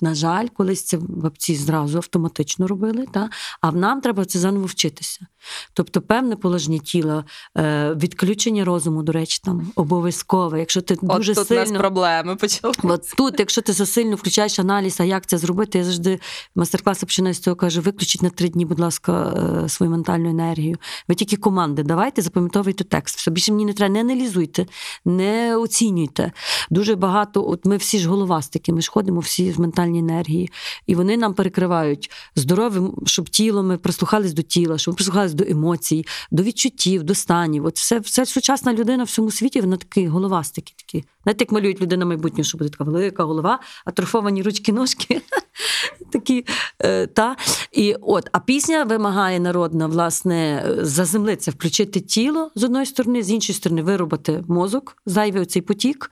На 0.00 0.14
жаль, 0.14 0.46
колись 0.56 0.82
це 0.82 0.98
бабці 1.08 1.56
зразу 1.56 1.96
автоматично 1.98 2.66
робили, 2.66 3.06
та? 3.12 3.30
а 3.60 3.72
нам 3.72 4.00
треба 4.00 4.24
це 4.24 4.38
заново 4.38 4.66
вчитися. 4.66 5.26
Тобто, 5.72 6.00
певне 6.00 6.36
положення 6.36 6.78
тіла, 6.78 7.24
е, 7.58 7.94
відключення 7.94 8.64
розуму, 8.64 9.02
до 9.02 9.12
речі, 9.12 9.40
там 9.44 9.72
обов'язкове. 9.76 10.58
Якщо 10.58 10.80
ти 10.80 10.98
дуже 11.02 11.34
тут 11.34 11.46
сильно 11.46 11.60
нас 11.60 11.70
проблеми 11.70 12.36
почали. 12.36 12.74
От 12.82 13.12
тут, 13.16 13.34
якщо 13.38 13.62
ти 13.62 13.72
засильно 13.72 14.16
включаєш 14.16 14.58
аналіз, 14.58 15.00
а 15.00 15.04
як 15.04 15.26
це 15.26 15.38
зробити, 15.38 15.78
я 15.78 15.84
завжди 15.84 16.20
майстер-класи 16.54 17.06
починаю 17.06 17.34
з 17.34 17.38
цього, 17.38 17.56
кажу, 17.56 17.80
виключіть 17.80 18.22
на 18.22 18.30
три 18.30 18.48
дні, 18.48 18.64
будь 18.64 18.80
ласка, 18.80 19.34
е, 19.64 19.68
свою 19.68 19.92
ментальну 19.92 20.30
енергію. 20.30 20.76
Ви 21.08 21.14
тільки 21.14 21.36
команди 21.36 21.82
давайте, 21.82 22.22
запам'ятовуйте 22.22 22.84
текст. 22.84 23.18
Все 23.18 23.30
більше 23.30 23.52
мені 23.52 23.64
не 23.64 23.72
треба, 23.72 23.94
не 23.94 24.00
аналізуйте, 24.00 24.66
не 25.04 25.56
оцінюйте. 25.56 26.32
Дуже 26.70 26.94
багато, 26.94 27.48
от 27.48 27.64
ми 27.64 27.76
всі 27.76 27.98
ж 27.98 28.08
головастики, 28.08 28.72
ми 28.72 28.80
ж 28.80 28.90
ходимо 28.90 29.20
всі 29.20 29.50
в 29.50 29.60
ментальній 29.84 29.98
енергії, 29.98 30.50
і 30.86 30.94
вони 30.94 31.16
нам 31.16 31.34
перекривають 31.34 32.10
здоров'ям, 32.36 32.94
щоб 33.06 33.28
тіло 33.28 33.62
ми 33.62 33.78
прислухались 33.78 34.32
до 34.32 34.42
тіла, 34.42 34.78
щоб 34.78 34.92
ми 34.92 34.96
прислухались 34.96 35.34
до 35.34 35.44
емоцій, 35.44 36.06
до 36.30 36.42
відчуттів, 36.42 37.02
до 37.02 37.14
станів. 37.14 37.66
От 37.66 37.76
все, 37.76 37.98
все 37.98 38.26
сучасна 38.26 38.74
людина 38.74 39.04
в 39.04 39.06
всьому 39.06 39.30
світі, 39.30 39.60
вона 39.60 39.76
такі 39.76 40.06
головастики 40.06 40.72
такі. 40.76 41.04
Знаєте, 41.22 41.44
як 41.44 41.52
малюють 41.52 41.80
людина 41.80 42.04
майбутнього, 42.04 42.44
що 42.44 42.58
буде 42.58 42.70
така 42.70 42.84
велика 42.84 43.24
голова, 43.24 43.60
атрофовані 43.84 44.42
ручки, 44.42 44.72
ножки. 44.72 45.20
Такі, 46.12 46.46
е, 46.78 47.06
та. 47.06 47.36
І 47.72 47.94
от, 48.00 48.28
а 48.32 48.38
пісня 48.40 48.84
вимагає 48.84 49.40
народна, 49.40 49.86
власне, 49.86 50.64
заземлитися, 50.78 51.50
включити 51.50 52.00
тіло 52.00 52.50
з 52.54 52.64
одної 52.64 52.86
сторони, 52.86 53.22
з 53.22 53.30
іншої 53.30 53.56
сторони, 53.56 53.82
виробити 53.82 54.44
мозок, 54.48 54.96
зайвий 55.06 55.42
оцей 55.42 55.62
потік, 55.62 56.10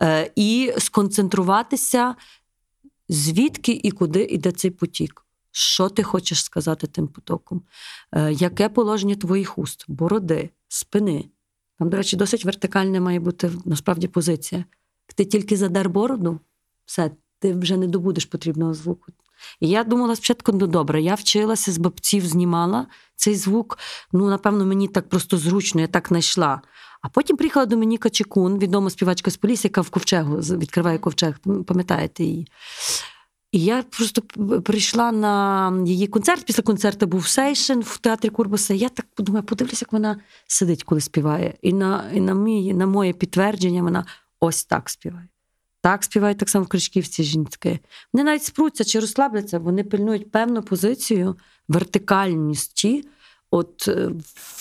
е, 0.00 0.30
і 0.36 0.72
сконцентруватися, 0.78 2.14
звідки 3.08 3.80
і 3.82 3.90
куди 3.90 4.24
йде 4.24 4.52
цей 4.52 4.70
потік. 4.70 5.24
Що 5.50 5.88
ти 5.88 6.02
хочеш 6.02 6.44
сказати 6.44 6.86
тим 6.86 7.08
потоком? 7.08 7.62
Е, 8.12 8.32
Яке 8.32 8.68
положення 8.68 9.14
твоїх 9.14 9.58
уст, 9.58 9.84
бороди, 9.88 10.50
спини? 10.68 11.24
Там, 11.78 11.90
до 11.90 11.96
речі, 11.96 12.16
досить 12.16 12.44
вертикальна 12.44 13.00
має 13.00 13.20
бути 13.20 13.50
насправді 13.64 14.08
позиція. 14.08 14.64
Ти 15.16 15.24
тільки 15.24 15.56
задер 15.56 15.90
бороду, 15.90 16.40
все, 16.84 17.10
ти 17.38 17.54
вже 17.54 17.76
не 17.76 17.86
добудеш 17.86 18.24
потрібного 18.24 18.74
звуку. 18.74 19.12
І 19.60 19.68
я 19.68 19.84
думала 19.84 20.16
спочатку, 20.16 20.52
ну 20.52 20.66
добре, 20.66 21.02
я 21.02 21.14
вчилася 21.14 21.72
з 21.72 21.78
бабців, 21.78 22.26
знімала 22.26 22.86
цей 23.16 23.34
звук. 23.34 23.78
Ну, 24.12 24.28
напевно, 24.28 24.66
мені 24.66 24.88
так 24.88 25.08
просто 25.08 25.38
зручно, 25.38 25.80
я 25.80 25.86
так 25.86 26.08
знайшла. 26.08 26.62
А 27.02 27.08
потім 27.08 27.36
приїхала 27.36 27.66
Домініка 27.66 28.10
Чекун, 28.10 28.58
відома 28.58 28.90
співачка 28.90 29.30
з 29.30 29.36
Полісся, 29.36 29.68
яка 29.68 29.80
в 29.80 29.90
ковчегу 29.90 30.36
відкриває 30.36 30.98
ковчег. 30.98 31.38
Пам'ятаєте 31.66 32.24
її? 32.24 32.48
І 33.52 33.60
я 33.60 33.82
просто 33.82 34.22
прийшла 34.60 35.12
на 35.12 35.72
її 35.86 36.06
концерт. 36.06 36.44
Після 36.44 36.62
концерту 36.62 37.06
був 37.06 37.26
сейшн 37.26 37.80
в 37.80 37.98
театрі 37.98 38.28
Курбаса. 38.28 38.74
Я 38.74 38.88
так 38.88 39.06
подумаю, 39.14 39.44
подивлюся, 39.44 39.84
як 39.86 39.92
вона 39.92 40.20
сидить, 40.46 40.84
коли 40.84 41.00
співає. 41.00 41.54
І 41.62 41.72
на, 41.72 42.10
і 42.14 42.20
на, 42.20 42.34
мій, 42.34 42.74
на 42.74 42.86
моє 42.86 43.12
підтвердження 43.12 43.82
вона 43.82 44.04
ось 44.40 44.64
так 44.64 44.90
співає. 44.90 45.28
Так 45.80 46.04
співають 46.04 46.38
так 46.38 46.48
само 46.48 46.64
в 46.64 46.68
Кричківці 46.68 47.24
жінки. 47.24 47.80
Вони 48.12 48.24
навіть 48.24 48.44
спруться 48.44 48.84
чи 48.84 49.00
розслабляться, 49.00 49.58
вони 49.58 49.84
пильнують 49.84 50.30
певну 50.30 50.62
позицію 50.62 51.36
вертикальності, 51.68 53.08
от 53.50 53.88
е, 53.88 54.10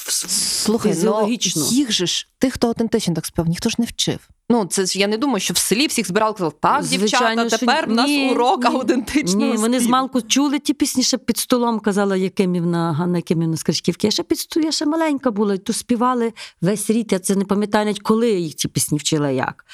Слухай, 0.06 0.94
фізіологічно. 0.94 1.62
ну, 1.62 1.72
їх 1.72 1.92
же 1.92 2.06
ж, 2.08 2.28
тих, 2.40 2.54
хто 2.54 2.68
аутентично 2.68 3.16
так 3.16 3.26
співав, 3.26 3.50
ніхто 3.50 3.70
ж 3.70 3.76
не 3.80 3.86
вчив. 3.86 4.30
Ну, 4.50 4.66
це 4.66 4.86
ж 4.86 5.00
я 5.00 5.08
не 5.08 5.18
думаю, 5.18 5.40
що 5.40 5.54
в 5.54 5.58
селі 5.58 5.88
всіх 5.88 6.08
збирали, 6.08 6.34
казали, 6.34 6.54
так, 6.60 6.84
Звичайно, 6.84 7.42
дівчата, 7.42 7.66
тепер 7.66 7.88
ні. 7.88 7.94
в 7.94 7.96
нас 7.96 8.08
Ні, 8.08 8.32
урок 8.32 8.64
ні. 8.64 8.70
аутентичного 8.70 9.52
Ні, 9.52 9.58
вони 9.58 9.80
з 9.80 9.88
малку 9.88 10.22
чули 10.22 10.60
ті 10.60 10.74
пісні, 10.74 11.04
ще 11.04 11.18
під 11.18 11.38
столом 11.38 11.80
казала 11.80 12.18
Якимівна, 12.18 12.94
Ганна 12.94 13.18
Якимівна 13.18 13.58
з 13.58 13.64
Кричківки. 13.64 14.08
Я 14.08 14.12
ще 14.12 14.24
під 14.24 14.38
я 14.56 14.72
ще 14.72 14.86
маленька 14.86 15.32
була, 15.32 15.54
і 15.54 15.58
то 15.58 15.74
співали 15.74 16.34
весь 16.62 16.90
рік. 16.90 17.12
Я 17.12 17.20
це 17.20 17.36
не 17.36 17.46
пам'ятаю 17.46 17.86
навіть, 17.86 18.00
коли 18.00 18.30
я 18.30 18.38
їх 18.38 18.56
ці 18.56 18.68
пісні 18.68 18.98
вчила 18.98 19.30
як. 19.30 19.66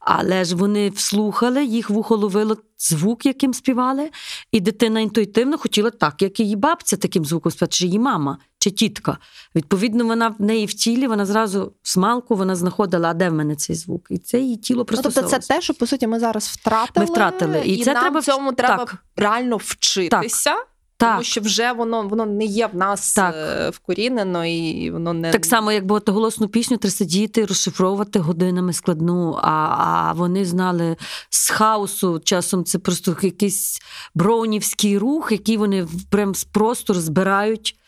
Але 0.00 0.44
ж 0.44 0.56
вони 0.56 0.90
вслухали, 0.90 1.64
їх 1.64 1.90
вухо 1.90 2.16
ловило 2.16 2.56
звук, 2.88 3.26
яким 3.26 3.54
співали, 3.54 4.10
і 4.52 4.60
дитина 4.60 5.00
інтуїтивно 5.00 5.58
хотіла 5.58 5.90
так, 5.90 6.22
як 6.22 6.40
її 6.40 6.56
бабця 6.56 6.96
таким 6.96 7.24
звуком 7.24 7.52
співати, 7.52 7.72
чи 7.72 7.86
її 7.86 7.98
мама, 7.98 8.38
чи 8.58 8.70
тітка. 8.70 9.18
Відповідно, 9.54 10.04
вона 10.04 10.28
в 10.28 10.42
неї 10.42 10.66
в 10.66 10.74
тілі, 10.74 11.06
вона 11.06 11.26
зразу 11.26 11.72
смалку 11.82 12.36
вона 12.36 12.56
знаходила, 12.56 13.10
а 13.10 13.14
де 13.14 13.30
в 13.30 13.32
мене 13.32 13.56
цей 13.56 13.76
звук? 13.76 14.06
І 14.10 14.18
це 14.24 14.40
її 14.40 14.56
тіло 14.56 14.78
Ну, 14.78 14.84
просто. 14.84 15.10
тобто 15.10 15.28
це 15.28 15.38
те, 15.38 15.60
що 15.60 15.74
по 15.74 15.86
суті 15.86 16.06
ми 16.06 16.18
зараз 16.20 16.48
втратили. 16.48 17.06
Ми 17.06 17.12
втратили. 17.12 17.62
І 17.64 17.74
І, 17.76 17.84
це 17.84 17.92
нам 17.94 18.02
треба 18.02 18.20
в 18.20 18.24
цьому 18.24 18.52
треба 18.52 18.76
так. 18.84 18.96
реально 19.16 19.56
вчитися. 19.56 20.54
Так. 20.96 21.10
Тому 21.10 21.22
що 21.24 21.40
вже 21.40 21.72
воно 21.72 22.02
воно 22.08 22.26
не 22.26 22.44
є 22.44 22.66
в 22.66 22.76
нас 22.76 23.12
Так. 23.12 23.34
е, 23.36 23.70
вкорінено 23.70 24.46
і 24.46 24.90
воно 24.90 25.12
не 25.12 25.30
Так 25.32 25.46
само, 25.46 25.72
як 25.72 25.86
багатоголосну 25.86 26.48
пісню, 26.48 26.76
треба 26.76 26.92
сидіти, 26.92 27.44
розшифровувати 27.46 28.18
годинами 28.18 28.72
складну, 28.72 29.38
а, 29.42 29.50
а 29.78 30.12
вони 30.12 30.44
знали 30.44 30.96
з 31.30 31.50
хаосу. 31.50 32.20
Часом 32.24 32.64
це 32.64 32.78
просто 32.78 33.16
якийсь 33.22 33.80
броунівський 34.14 34.98
рух, 34.98 35.32
який 35.32 35.56
вони 35.56 35.86
прям 36.10 36.34
з 36.34 36.44
простор 36.44 36.96
збирають. 37.00 37.78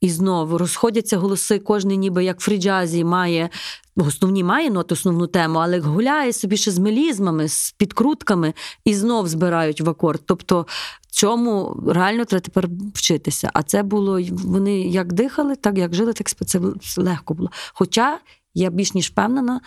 І 0.00 0.10
знову 0.10 0.58
розходяться 0.58 1.18
голоси, 1.18 1.58
кожний 1.58 1.96
ніби 1.96 2.24
як 2.24 2.40
в 2.40 2.44
фріджазі 2.44 3.04
має 3.04 3.50
основні 3.96 4.44
має 4.44 4.70
ноти, 4.70 4.94
основну 4.94 5.26
тему, 5.26 5.58
але 5.58 5.80
гуляє 5.80 6.32
собі 6.32 6.56
ще 6.56 6.70
з 6.70 6.78
мелізмами, 6.78 7.48
з 7.48 7.72
підкрутками 7.72 8.54
і 8.84 8.94
знов 8.94 9.28
збирають 9.28 9.80
в 9.80 9.90
акорд. 9.90 10.22
Тобто 10.26 10.66
цьому 11.12 11.82
реально 11.88 12.24
треба 12.24 12.40
тепер 12.40 12.68
вчитися. 12.94 13.50
А 13.54 13.62
це 13.62 13.82
було 13.82 14.20
вони 14.30 14.80
як 14.80 15.12
дихали, 15.12 15.56
так 15.56 15.78
як 15.78 15.94
жили, 15.94 16.12
так 16.12 16.28
це 16.46 16.60
легко 16.96 17.34
було. 17.34 17.50
Хоча 17.74 18.18
Я 18.54 18.70
більш 18.70 18.94
ніж 18.94 19.08
впевнена, 19.08 19.60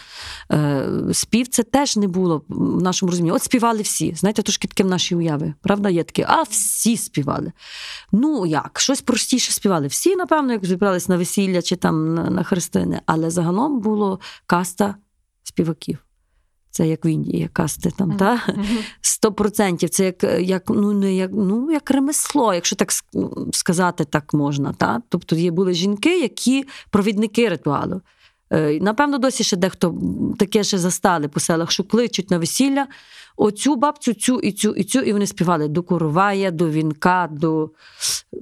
е, 0.51 0.89
спів 1.13 1.47
це 1.47 1.63
теж 1.63 1.97
не 1.97 2.07
було 2.07 2.41
в 2.49 2.81
нашому 2.81 3.09
розумінні. 3.09 3.35
От 3.35 3.43
співали 3.43 3.81
всі. 3.81 4.15
Знаєте, 4.15 4.41
трошки 4.41 4.67
таке 4.67 4.83
в 4.83 4.87
нашій 4.87 5.15
уяві. 5.15 5.53
Правда, 5.61 5.89
є 5.89 6.03
таке, 6.03 6.25
а 6.29 6.41
всі 6.43 6.97
співали. 6.97 7.51
Ну 8.11 8.45
як, 8.45 8.79
щось 8.79 9.01
простіше 9.01 9.51
співали. 9.51 9.87
Всі, 9.87 10.15
напевно, 10.15 10.51
як 10.51 10.65
зібрались 10.65 11.09
на 11.09 11.17
весілля 11.17 11.61
чи 11.61 11.75
там 11.75 12.13
на, 12.13 12.29
на 12.29 12.43
хрестини, 12.43 13.01
але 13.05 13.29
загалом 13.29 13.79
було 13.79 14.19
каста 14.45 14.95
співаків. 15.43 15.97
Це 16.75 16.87
як 16.87 17.05
в 17.05 17.07
Індії, 17.07 17.39
як 17.39 17.53
касти 17.53 17.91
там, 17.97 18.17
та? 18.17 18.41
Сто 19.01 19.33
процентів. 19.33 19.89
Це 19.89 20.05
як, 20.05 20.23
як, 20.41 20.69
ну, 20.69 20.93
не 20.93 21.15
як, 21.15 21.31
ну, 21.33 21.71
як 21.71 21.91
ремесло, 21.91 22.53
якщо 22.53 22.75
так 22.75 22.91
сказати, 23.53 24.05
так 24.05 24.33
можна. 24.33 24.73
Та? 24.73 25.01
Тобто 25.09 25.35
є 25.35 25.51
були 25.51 25.73
жінки, 25.73 26.19
які 26.19 26.65
провідники 26.89 27.49
ритуалу. 27.49 28.01
Е, 28.49 28.79
Напевно, 28.81 29.17
досі 29.17 29.43
ще 29.43 29.57
дехто 29.57 29.95
таке 30.39 30.63
ще 30.63 30.77
застали 30.77 31.27
по 31.27 31.39
селах, 31.39 31.71
що 31.71 31.83
кличуть 31.83 32.31
на 32.31 32.37
весілля 32.37 32.87
оцю 33.37 33.75
бабцю, 33.75 34.13
цю 34.13 34.39
і 34.39 34.51
цю, 34.51 34.71
і 34.71 34.83
цю, 34.83 34.99
і 34.99 35.13
вони 35.13 35.27
співали 35.27 35.67
до 35.67 35.83
коровая, 35.83 36.51
до 36.51 36.69
вінка, 36.69 37.29
до 37.31 37.69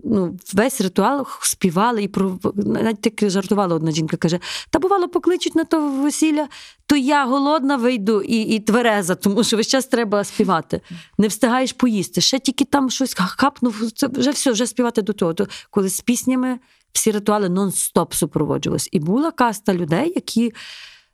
ну, 0.04 0.39
весь 0.54 0.82
ритуал 0.82 1.28
співали 1.42 2.04
і 2.04 2.08
про 2.08 2.39
навіть 2.56 3.02
таки 3.02 3.30
жартувала 3.30 3.76
одна 3.76 3.92
жінка, 3.92 4.18
каже: 4.18 4.39
та 4.70 4.80
бувало, 4.80 5.08
покличуть 5.08 5.56
на 5.56 5.63
то 5.63 5.89
весілля, 5.89 6.48
то 6.86 6.96
я 6.96 7.26
голодна 7.26 7.76
вийду 7.76 8.22
і, 8.22 8.42
і 8.42 8.60
твереза, 8.60 9.16
тому 9.16 9.44
що 9.44 9.58
весь 9.58 9.68
час 9.68 9.86
треба 9.86 10.24
співати. 10.24 10.82
Не 11.18 11.28
встигаєш 11.28 11.74
поїсти. 11.74 12.22
Ще 12.22 12.39
тільки 12.39 12.66
там 12.66 12.89
щось 12.89 13.13
хапнув, 13.18 13.92
це 13.92 14.08
вже 14.08 14.32
все, 14.32 14.52
вже 14.52 14.68
співати 14.68 15.02
до 15.02 15.13
того. 15.13 15.34
То 15.34 15.48
коли 15.70 15.89
з 15.89 16.02
піснями 16.02 16.60
всі 16.93 17.12
ритуали 17.12 17.49
нон-стоп 17.49 18.13
супроводжувалися. 18.13 18.89
І 18.91 18.99
була 18.99 19.32
каста 19.32 19.73
людей, 19.73 20.13
які 20.15 20.53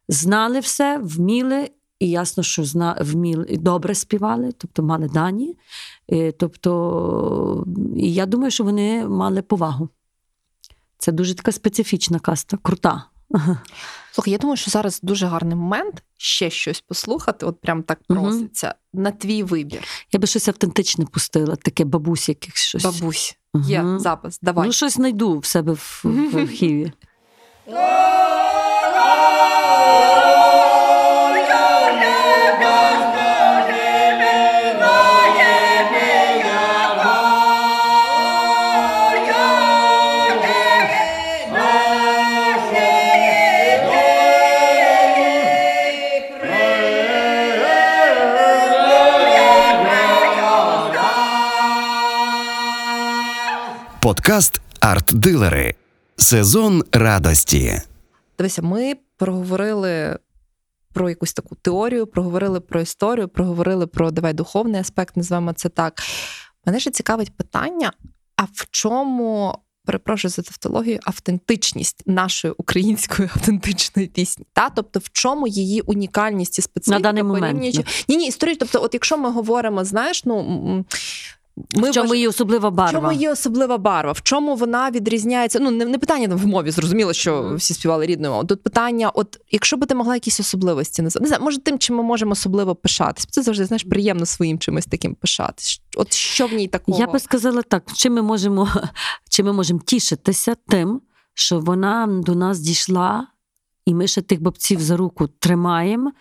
знали 0.08 0.60
все, 0.60 1.00
вміли. 1.04 1.70
І 2.00 2.10
ясно, 2.10 2.44
що 2.44 2.64
зна, 2.64 2.98
вміли 3.02 3.46
добре 3.52 3.96
співали, 3.96 4.52
тобто 4.58 4.84
мали 4.84 5.08
дані. 5.08 5.58
І, 6.08 6.32
Тобто, 6.32 7.66
і 7.96 8.14
я 8.14 8.26
думаю, 8.26 8.52
що 8.52 8.64
вони 8.64 9.08
мали 9.08 9.42
повагу. 9.42 9.90
Це 10.98 11.12
дуже 11.12 11.36
така 11.36 11.52
специфічна 11.52 12.20
каста, 12.20 12.58
крута. 12.62 13.06
Слухай, 14.12 14.32
я 14.32 14.38
думаю, 14.38 14.58
що 14.58 14.72
зараз 14.72 15.00
дуже 15.04 15.26
гарний 15.28 15.56
момент 15.56 16.04
ще 16.18 16.50
щось 16.50 16.82
послухати, 16.82 17.46
от 17.46 17.62
прям 17.62 17.84
так 17.84 18.00
проситься 18.08 18.30
проситься 18.30 18.76
на 18.94 19.12
твій 19.12 19.44
вибір. 19.44 19.84
Я 20.12 20.20
би 20.20 20.28
щось 20.28 20.48
автентичне 20.48 21.06
пустила, 21.06 21.56
таке 21.56 21.84
бабусь 21.86 22.30
якихось 22.30 22.60
щось. 22.60 22.84
Бабусь, 22.84 23.38
є 23.54 23.82
Мгм. 23.84 24.00
запис. 24.00 24.40
Давай. 24.42 24.68
Ну, 24.68 24.74
щось 24.74 24.94
знайду 24.94 25.40
в 25.40 25.46
себе 25.46 25.74
в, 25.74 26.02
в 26.04 26.38
архіві. 26.42 26.92
Подкаст 54.10 54.62
Арт-дилери. 54.82 55.76
Сезон 56.16 56.84
радості. 56.92 57.82
Дивися, 58.38 58.62
ми 58.62 58.96
проговорили 59.18 60.20
про 60.94 61.10
якусь 61.10 61.34
таку 61.34 61.56
теорію, 61.56 62.08
проговорили 62.08 62.60
про 62.60 62.82
історію, 62.82 63.28
проговорили 63.28 63.88
про 63.88 64.12
давай 64.12 64.34
духовний 64.34 64.82
аспект, 64.82 65.18
називаємо 65.18 65.54
це 65.54 65.70
так. 65.70 66.02
Мене 66.66 66.80
ще 66.80 66.92
цікавить 66.92 67.32
питання: 67.38 67.94
а 68.36 68.44
в 68.44 68.68
чому, 68.72 69.58
перепрошую 69.86 70.32
за 70.32 70.42
тавтологію, 70.42 71.00
автентичність 71.04 72.04
нашої 72.06 72.54
української 72.58 73.30
автентичної 73.36 74.08
пісні? 74.08 74.46
Та? 74.54 74.70
Тобто, 74.70 75.00
в 75.00 75.10
чому 75.12 75.48
її 75.48 75.82
унікальність 75.82 76.60
і 76.60 76.62
специфіка? 76.62 76.98
На 77.00 77.04
даний 77.04 77.24
момент, 77.24 77.58
порівнюючи- 77.60 77.86
Ні, 78.08 78.18
ні, 78.18 78.28
історію. 78.28 78.56
Тобто, 78.60 78.84
от 78.84 78.94
якщо 78.94 79.18
ми 79.18 79.32
говоримо, 79.32 79.86
знаєш, 79.86 80.26
ну. 80.26 80.86
Ми 81.76 81.90
в 81.90 81.94
чому 81.94 82.10
вваж- 82.10 82.16
її 82.16 82.28
особлива 82.28 82.70
барва? 82.70 83.00
в 83.00 83.02
чому 83.02 83.22
є 83.22 83.32
особлива 83.32 83.78
барва? 83.78 84.12
В 84.12 84.22
чому 84.22 84.56
вона 84.56 84.92
відрізняється? 84.92 85.60
Ну, 85.60 85.72
не, 85.72 85.86
не 85.86 85.98
питання 85.98 86.36
в 86.36 86.48
мові, 86.48 86.72
зрозуміло, 86.72 87.14
що 87.14 87.54
всі 87.58 87.74
співали 87.74 88.06
рідною 88.06 88.32
мовою. 88.32 88.48
Тут 88.48 88.64
питання: 88.64 89.10
от 89.10 89.40
якщо 89.52 89.78
би 89.78 89.86
ти 89.86 89.96
могла 89.96 90.14
якісь 90.14 90.40
особливості 90.40 91.02
назвати, 91.02 91.24
не 91.24 91.28
знаю, 91.28 91.44
може 91.44 91.60
тим, 91.60 91.80
чим 91.80 91.96
ми 91.96 92.04
можемо 92.04 92.32
особливо 92.32 92.76
пишатись. 92.76 93.26
Це 93.26 93.42
завжди 93.42 93.66
знаєш, 93.66 93.84
приємно 93.84 94.26
своїм 94.26 94.60
чимось 94.60 94.86
таким 94.86 95.16
пишатись. 95.16 95.82
От 95.98 96.14
що 96.14 96.48
в 96.48 96.54
ній 96.54 96.68
такого? 96.68 97.00
Я 97.00 97.08
би 97.08 97.20
сказала 97.20 97.62
так: 97.62 97.84
чим 97.96 98.14
ми 98.14 98.22
можемо, 98.22 98.70
чим 99.30 99.46
ми 99.46 99.54
можемо 99.54 99.80
тішитися 99.80 100.56
тим, 100.68 101.02
що 101.34 101.60
вона 101.60 102.08
до 102.26 102.36
нас 102.36 102.60
дійшла, 102.60 103.28
і 103.86 103.94
ми 103.94 104.08
ще 104.08 104.22
тих 104.22 104.42
бабців 104.42 104.82
за 104.82 104.98
руку 104.98 105.28
тримаємо 105.28 106.12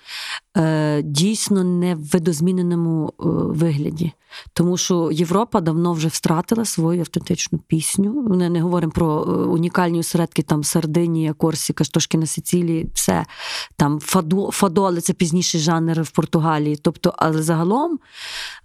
дійсно 1.05 1.65
не 1.65 1.95
в 1.95 2.05
видозміненому 2.05 3.13
е, 3.21 3.25
вигляді. 3.59 4.13
Тому 4.53 4.77
що 4.77 5.11
Європа 5.13 5.61
давно 5.61 5.93
вже 5.93 6.09
втратила 6.09 6.65
свою 6.65 7.01
автентичну 7.01 7.59
пісню. 7.59 8.25
Ми 8.29 8.49
не 8.51 8.61
говоримо 8.61 8.93
про 8.93 9.23
е, 9.23 9.31
унікальні 9.31 9.99
осередки, 10.01 10.43
там 10.43 10.65
Сардинія, 10.65 11.33
Корсіка, 11.33 11.85
трошки 11.85 12.19
на 12.19 12.27
Сицилії, 12.27 12.91
все 12.95 13.25
там 13.77 14.01
фадо, 14.01 14.51
фадоли, 14.51 15.01
це 15.01 15.13
пізніший 15.13 15.61
жанр 15.61 16.03
в 16.03 16.11
Португалії. 16.11 16.77
Тобто, 16.77 17.15
але 17.17 17.43
загалом, 17.43 17.99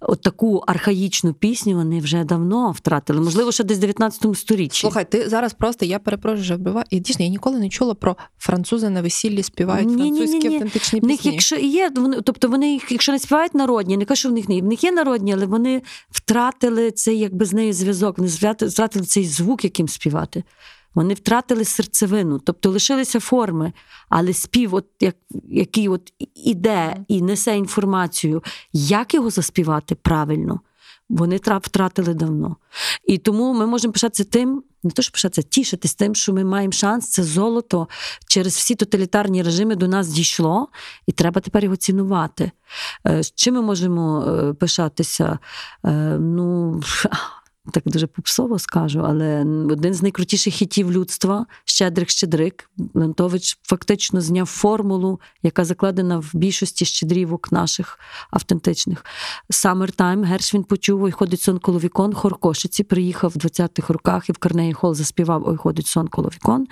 от 0.00 0.20
таку 0.20 0.64
архаїчну 0.66 1.32
пісню 1.32 1.76
вони 1.76 2.00
вже 2.00 2.24
давно 2.24 2.70
втратили. 2.70 3.20
Можливо, 3.20 3.52
ще 3.52 3.64
десь 3.64 3.78
в 3.78 3.80
19 3.80 4.36
сторіччі. 4.38 4.80
Слухай, 4.80 5.10
ти 5.10 5.28
зараз 5.28 5.54
просто 5.54 5.84
я 5.84 5.98
перепрошую, 5.98 6.58
вбиваю. 6.58 6.86
І 6.90 7.00
дійсно, 7.00 7.24
я 7.24 7.30
ніколи 7.30 7.58
не 7.58 7.68
чула 7.68 7.94
про 7.94 8.16
французи 8.38 8.90
на 8.90 9.02
весіллі 9.02 9.42
співають 9.42 9.88
Ні-ні-ні-ні. 9.88 10.18
французькі 10.18 10.54
автентичні 10.54 11.00
В 11.00 11.04
них, 11.04 11.16
пісні. 11.16 11.32
якщо 11.32 11.56
і 11.56 11.66
є, 11.66 11.83
вони, 11.88 12.20
тобто 12.20 12.48
вони 12.48 12.72
їх, 12.72 12.92
якщо 12.92 13.12
не 13.12 13.18
співають 13.18 13.54
народні, 13.54 13.96
не 13.96 14.04
кажу, 14.04 14.18
що 14.18 14.28
в 14.28 14.32
них 14.32 14.48
не 14.48 14.60
в 14.60 14.64
них 14.64 14.84
є 14.84 14.92
народні, 14.92 15.34
але 15.34 15.46
вони 15.46 15.82
втратили 16.10 16.90
цей 16.90 17.18
якби 17.18 17.44
з 17.44 17.52
нею 17.52 17.72
зв'язок, 17.72 18.18
вони 18.18 18.30
втратили 18.30 19.04
цей 19.04 19.24
звук, 19.24 19.64
яким 19.64 19.88
співати. 19.88 20.44
Вони 20.94 21.14
втратили 21.14 21.64
серцевину, 21.64 22.38
тобто 22.38 22.70
лишилися 22.70 23.20
форми, 23.20 23.72
але 24.08 24.32
спів, 24.32 24.74
от 24.74 24.86
як, 25.00 25.16
який 25.48 25.88
от 25.88 26.12
іде 26.34 26.96
і 27.08 27.22
несе 27.22 27.56
інформацію, 27.56 28.42
як 28.72 29.14
його 29.14 29.30
заспівати 29.30 29.94
правильно, 29.94 30.60
вони 31.08 31.36
втратили 31.36 32.14
давно. 32.14 32.56
І 33.04 33.18
тому 33.18 33.54
ми 33.54 33.66
можемо 33.66 33.92
пишатися 33.92 34.24
тим, 34.24 34.62
не 34.82 34.90
то, 34.90 35.02
що 35.02 35.12
пишатися, 35.12 35.48
тішитись 35.48 35.94
тим, 35.94 36.14
що 36.14 36.32
ми 36.32 36.44
маємо 36.44 36.72
шанс, 36.72 37.10
це 37.10 37.22
золото 37.22 37.88
через 38.28 38.56
всі 38.56 38.74
тоталітарні 38.74 39.42
режими 39.42 39.76
до 39.76 39.88
нас 39.88 40.08
дійшло, 40.08 40.68
і 41.06 41.12
треба 41.12 41.40
тепер 41.40 41.64
його 41.64 41.76
цінувати. 41.76 42.50
Е, 43.06 43.22
чим 43.34 43.54
ми 43.54 43.62
можемо 43.62 44.24
е, 44.26 44.52
пишатися? 44.54 45.38
Е, 45.86 46.18
Ну, 46.20 46.82
так 47.72 47.82
дуже 47.86 48.06
попсово 48.06 48.58
скажу, 48.58 49.00
але 49.00 49.40
один 49.70 49.94
з 49.94 50.02
найкрутіших 50.02 50.54
хітів 50.54 50.92
людства 50.92 51.46
Щедрик 51.64 52.10
Щедрик. 52.10 52.70
Лентович 52.94 53.58
фактично 53.62 54.20
зняв 54.20 54.46
формулу, 54.46 55.20
яка 55.42 55.64
закладена 55.64 56.18
в 56.18 56.30
більшості 56.34 56.84
щедрівок 56.84 57.52
наших 57.52 57.98
автентичних. 58.30 59.04
Summertime, 59.50 60.24
Гершвін 60.24 60.64
почув, 60.64 61.02
ой, 61.02 61.10
ходить 61.10 61.40
сон 61.40 61.58
коло 61.58 61.78
вікон. 61.78 62.14
Хор 62.14 62.38
Кошиці 62.38 62.84
приїхав 62.84 63.30
в 63.30 63.36
20-х 63.36 63.92
роках 63.92 64.28
і 64.28 64.32
в 64.32 64.38
Карнеї 64.38 64.72
Хол 64.72 64.94
заспівав 64.94 65.48
Ой, 65.48 65.56
ходить 65.56 65.86
сон 65.86 66.08
коло 66.08 66.28
вікон. 66.28 66.66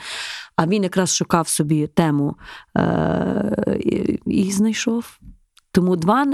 А 0.57 0.67
він 0.67 0.83
якраз 0.83 1.17
шукав 1.17 1.49
собі 1.49 1.87
тему 1.87 2.37
е- 2.77 4.19
і, 4.27 4.53
знайшов. 4.53 5.19
Тому 5.73 5.97
два 5.97 6.25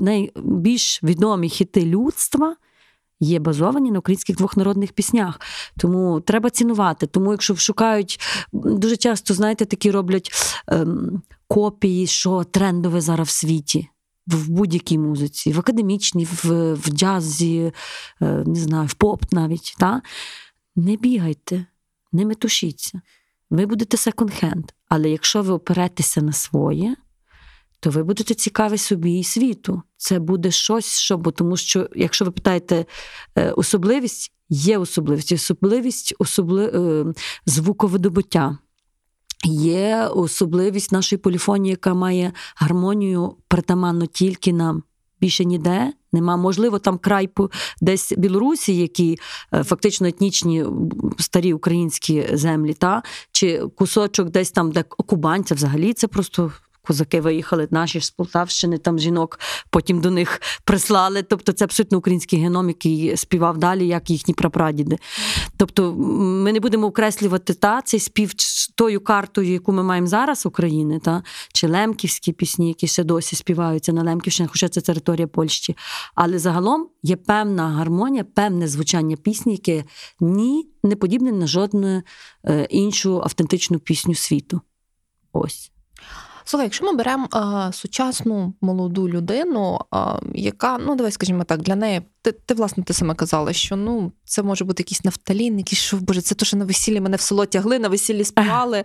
найбільш 0.00 1.02
відомі 1.02 1.48
хіти 1.48 1.86
людства 1.86 2.56
є 3.20 3.38
базовані 3.38 3.90
на 3.90 3.98
українських 3.98 4.36
двох 4.36 4.56
народних 4.56 4.92
піснях. 4.92 5.40
Тому 5.76 6.20
треба 6.20 6.50
цінувати. 6.50 7.06
Тому, 7.06 7.30
якщо 7.32 7.56
шукають, 7.56 8.20
дуже 8.52 8.96
часто, 8.96 9.34
знаєте, 9.34 9.64
такі 9.64 9.90
роблять 9.90 10.30
ем, 10.68 11.22
копії, 11.48 12.06
що 12.06 12.44
трендове 12.44 13.00
зараз 13.00 13.28
в 13.28 13.30
світі. 13.30 13.88
В 14.26 14.48
будь-якій 14.48 14.98
музиці, 14.98 15.52
в 15.52 15.58
академічній, 15.58 16.24
в, 16.24 16.74
в 16.74 16.88
джазі, 16.90 17.72
е, 18.22 18.42
не 18.46 18.60
знаю, 18.60 18.86
в 18.86 18.94
поп 18.94 19.32
навіть. 19.32 19.74
Та? 19.78 20.02
Не 20.76 20.96
бігайте, 20.96 21.66
не 22.12 22.26
метушіться. 22.26 23.00
Ви 23.50 23.66
будете 23.66 23.96
секонд-хенд. 23.96 24.64
Але 24.88 25.10
якщо 25.10 25.42
ви 25.42 25.52
оперетеся 25.52 26.22
на 26.22 26.32
своє, 26.32 26.96
то 27.84 27.90
ви 27.90 28.02
будете 28.02 28.34
цікаві 28.34 28.78
собі 28.78 29.18
і 29.18 29.24
світу. 29.24 29.82
Це 29.96 30.18
буде 30.18 30.50
щось, 30.50 30.98
що, 30.98 31.18
бо 31.18 31.30
тому 31.30 31.56
що, 31.56 31.88
якщо 31.94 32.24
ви 32.24 32.30
питаєте 32.30 32.86
е, 33.38 33.50
особливість, 33.50 34.32
є 34.48 34.78
особливість, 34.78 35.32
особливість 35.32 36.14
особли, 36.18 36.66
е, 36.66 37.04
звуковидобуття. 37.46 38.58
є 39.44 40.08
особливість 40.14 40.92
нашої 40.92 41.18
поліфонії, 41.18 41.70
яка 41.70 41.94
має 41.94 42.32
гармонію 42.56 43.36
притаманно 43.48 44.06
тільки 44.06 44.52
нам. 44.52 44.82
Більше 45.20 45.44
ніде 45.44 45.92
нема. 46.12 46.36
Можливо, 46.36 46.78
там 46.78 46.98
край 46.98 47.30
десь 47.80 48.12
Білорусі, 48.16 48.76
які 48.76 49.18
е, 49.54 49.64
фактично 49.64 50.06
етнічні 50.06 50.66
старі 51.18 51.52
українські 51.54 52.24
землі, 52.32 52.74
та 52.74 53.02
чи 53.32 53.58
кусочок 53.76 54.30
десь 54.30 54.50
там, 54.50 54.72
де 54.72 54.82
Кубань, 54.82 55.44
це 55.44 55.54
взагалі 55.54 55.92
це 55.92 56.08
просто. 56.08 56.52
Козаки 56.86 57.20
виїхали 57.20 57.68
наші 57.70 58.00
ж 58.00 58.06
з 58.06 58.10
Полтавщини, 58.10 58.78
там 58.78 58.98
жінок 58.98 59.38
потім 59.70 60.00
до 60.00 60.10
них 60.10 60.40
прислали. 60.64 61.22
Тобто 61.22 61.52
це 61.52 61.64
абсолютно 61.64 61.98
український 61.98 62.38
геном, 62.38 62.68
який 62.68 63.16
співав 63.16 63.58
далі, 63.58 63.86
як 63.86 64.10
їхні 64.10 64.34
прапрадіди. 64.34 64.98
Тобто 65.56 65.94
ми 65.94 66.52
не 66.52 66.60
будемо 66.60 66.86
окреслювати 66.86 67.54
та 67.54 67.82
цей 67.82 68.00
спів 68.00 68.32
тою 68.74 69.00
картою, 69.00 69.52
яку 69.52 69.72
ми 69.72 69.82
маємо 69.82 70.06
зараз 70.06 70.46
України, 70.46 70.98
та 70.98 71.22
чи 71.52 71.68
лемківські 71.68 72.32
пісні, 72.32 72.68
які 72.68 72.86
ще 72.86 73.04
досі 73.04 73.36
співаються 73.36 73.92
на 73.92 74.02
Лемківщині, 74.02 74.48
хоча 74.52 74.68
це 74.68 74.80
територія 74.80 75.26
Польщі. 75.26 75.76
Але 76.14 76.38
загалом 76.38 76.88
є 77.02 77.16
певна 77.16 77.68
гармонія, 77.68 78.24
певне 78.24 78.68
звучання 78.68 79.16
пісні, 79.16 79.52
яке 79.52 79.84
ні 80.20 80.68
не 80.82 80.96
подібне 80.96 81.32
на 81.32 81.46
жодну 81.46 82.02
е, 82.44 82.66
іншу 82.70 83.20
автентичну 83.22 83.78
пісню 83.78 84.14
світу. 84.14 84.60
Ось. 85.32 85.73
Слухай, 86.44 86.66
якщо 86.66 86.84
ми 86.84 86.92
беремо 86.92 87.28
е, 87.34 87.72
сучасну 87.72 88.54
молоду 88.60 89.08
людину, 89.08 89.78
е, 89.94 89.98
яка, 90.34 90.78
ну 90.78 90.96
давай 90.96 91.12
скажімо 91.12 91.44
так, 91.44 91.62
для 91.62 91.76
неї, 91.76 92.02
ти, 92.22 92.32
ти 92.32 92.54
власне 92.54 92.84
ти 92.84 92.92
саме 92.92 93.14
казала, 93.14 93.52
що 93.52 93.76
ну 93.76 94.12
це 94.24 94.42
може 94.42 94.64
бути 94.64 94.82
якийсь 94.82 95.04
нафталін, 95.04 95.58
якийсь 95.58 95.80
що, 95.80 95.96
боже, 95.96 96.20
це 96.20 96.34
то, 96.34 96.44
що 96.44 96.56
на 96.56 96.64
весіллі 96.64 97.00
мене 97.00 97.16
в 97.16 97.20
село 97.20 97.46
тягли, 97.46 97.78
на 97.78 97.88
весіллі 97.88 98.24
співали. 98.24 98.84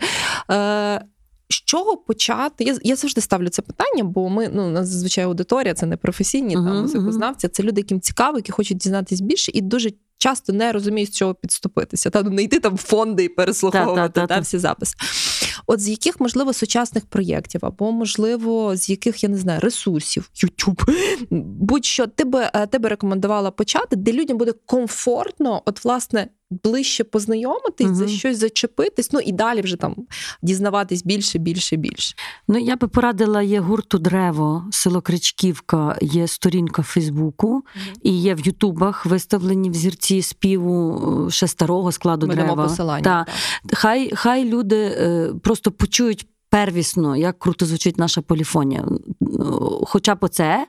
Е, 0.51 1.05
з 1.49 1.55
чого 1.55 1.97
почати? 1.97 2.63
Я, 2.63 2.77
я 2.83 2.95
завжди 2.95 3.21
ставлю 3.21 3.49
це 3.49 3.61
питання, 3.61 4.03
бо 4.03 4.29
ми 4.29 4.49
ну 4.53 4.67
у 4.67 4.69
нас 4.69 4.87
зазвичай 4.87 5.23
аудиторія, 5.23 5.73
це 5.73 5.85
не 5.85 5.97
професійні 5.97 6.57
Мгм, 6.57 6.65
там 6.65 6.81
музикознавці, 6.81 7.47
це 7.47 7.63
люди, 7.63 7.81
яким 7.81 8.01
цікаво, 8.01 8.37
які 8.37 8.51
хочуть 8.51 8.77
дізнатись 8.77 9.21
більше, 9.21 9.51
і 9.55 9.61
дуже 9.61 9.91
часто 10.19 10.53
не 10.53 10.71
розуміють, 10.71 11.13
з 11.13 11.17
чого 11.17 11.33
підступитися. 11.33 12.09
Та 12.09 12.23
ну, 12.23 12.29
не 12.29 12.43
йти 12.43 12.59
там 12.59 12.75
в 12.75 12.77
фонди 12.77 13.23
і 13.23 13.29
переслуховувати 13.29 14.01
Та-та-та-та. 14.01 14.41
всі 14.41 14.57
записи. 14.57 14.95
От 15.67 15.79
з 15.79 15.89
яких, 15.89 16.19
можливо, 16.19 16.53
сучасних 16.53 17.05
проєктів, 17.05 17.65
або, 17.65 17.91
можливо, 17.91 18.75
з 18.75 18.89
яких, 18.89 19.23
я 19.23 19.29
не 19.29 19.37
знаю, 19.37 19.59
ресурсів, 19.59 20.29
YouTube, 20.35 20.89
будь-що 21.59 22.07
ти 22.07 22.23
би, 22.23 22.49
е, 22.53 22.67
ти 22.67 22.79
би 22.79 22.89
рекомендувала 22.89 23.51
почати, 23.51 23.95
де 23.95 24.13
людям 24.13 24.37
буде 24.37 24.53
комфортно, 24.65 25.61
от, 25.65 25.85
власне, 25.85 26.27
ближче 26.51 27.03
познайомитись, 27.03 27.87
за 27.91 28.07
щось 28.07 28.37
зачепитись, 28.37 29.11
ну 29.11 29.19
і 29.19 29.31
далі 29.31 29.61
вже 29.61 29.75
там 29.75 29.95
дізнаватись 30.41 31.03
більше, 31.03 31.39
більше, 31.39 31.75
більше. 31.75 32.15
Ну, 32.47 32.57
я 32.57 32.75
би 32.75 32.87
порадила, 32.87 33.41
є 33.41 33.59
гурту 33.59 33.97
Древо, 33.97 34.65
село 34.71 35.01
Кричківка, 35.01 35.97
є 36.01 36.27
сторінка 36.27 36.81
в 36.81 36.85
Фейсбуку, 36.85 37.63
і 38.03 38.21
є 38.21 38.35
в 38.35 38.39
Ютубах 38.39 39.05
виставлені 39.05 39.69
взірці 39.69 40.21
співу 40.21 41.27
е, 41.27 41.31
ще 41.31 41.47
старого 41.47 41.91
складу 41.91 42.27
Ми 42.27 42.35
дерева. 42.35 42.63
посилання. 42.63 43.03
Та. 43.03 43.23
так. 43.23 43.35
Хай, 43.73 44.11
хай 44.15 44.45
люди 44.45 44.75
е, 44.75 45.33
просто 45.43 45.71
почують. 45.71 46.27
Первісно, 46.51 47.15
як 47.15 47.39
круто 47.39 47.65
звучить 47.65 47.97
наша 47.97 48.21
поліфонія, 48.21 48.85
хоча 49.83 50.15
б 50.15 50.17
оце. 50.21 50.67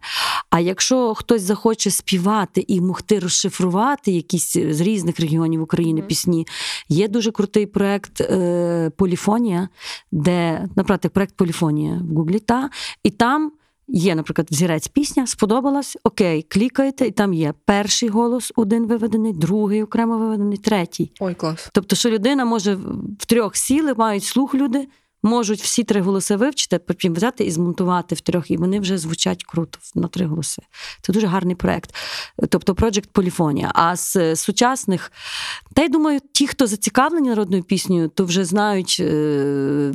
А 0.51 0.61
якщо 0.61 1.15
хтось 1.15 1.43
захоче 1.43 1.91
співати 1.91 2.65
і 2.69 2.81
могти 2.81 3.19
розшифрувати 3.19 4.11
якісь 4.11 4.53
з 4.53 4.81
різних 4.81 5.21
регіонів 5.21 5.63
України 5.63 6.03
пісні, 6.03 6.47
є 6.89 7.09
дуже 7.09 7.31
крутий 7.31 7.67
проект 7.67 8.21
е, 8.21 8.91
Поліфонія, 8.97 9.69
де, 10.13 10.69
наприклад, 10.77 11.13
проект 11.13 11.37
Поліфонія 11.37 12.01
в 12.11 12.15
Гуглі, 12.15 12.39
та, 12.39 12.71
і 13.03 13.11
там 13.11 13.53
є, 13.93 14.15
наприклад, 14.15 14.49
взірець 14.51 14.89
пісня, 14.89 15.27
сподобалась, 15.27 15.97
окей, 16.05 16.43
клікаєте, 16.43 17.07
і 17.07 17.11
там 17.11 17.35
є 17.35 17.55
перший 17.65 18.09
голос 18.09 18.53
один 18.57 18.87
виведений, 18.87 19.33
другий 19.33 19.83
окремо 19.83 20.19
виведений, 20.19 20.59
третій. 20.59 21.13
Ой, 21.21 21.35
клас. 21.35 21.69
Тобто, 21.73 21.97
що 21.97 22.11
людина 22.11 22.45
може 22.45 22.75
в 23.19 23.27
трьох 23.27 23.57
сіли, 23.57 23.95
мають 23.95 24.25
слух 24.25 24.55
люди, 24.55 24.89
можуть 25.23 25.61
всі 25.61 25.85
три 25.85 26.01
голоси 26.01 26.37
вивчити, 26.37 26.79
потім 26.79 27.15
взяти 27.15 27.45
і 27.45 27.51
змонтувати 27.51 28.15
в 28.15 28.21
трьох, 28.21 28.51
і 28.51 28.57
вони 28.57 28.81
вже 28.81 28.99
звучать 28.99 29.45
круто 29.45 29.79
на 29.95 30.09
три 30.09 30.27
голоси. 30.27 30.63
Це 31.03 31.13
дуже 31.13 31.27
гарний 31.27 31.55
проект. 31.55 31.95
Тобто, 32.49 32.75
проект 32.75 33.11
Поліфонія. 33.11 33.71
А 33.75 33.97
з 33.97 34.17
е, 34.17 34.37
сучасних, 34.37 35.13
та 35.75 35.83
й 35.83 35.89
думаю, 35.89 36.21
ті, 36.33 36.47
хто 36.47 36.67
зацікавлені 36.67 37.29
народною 37.29 37.63
піснею, 37.63 38.09
то 38.09 38.25
вже 38.25 38.45
знають 38.45 38.97
е, 39.01 39.05
е, 39.05 39.93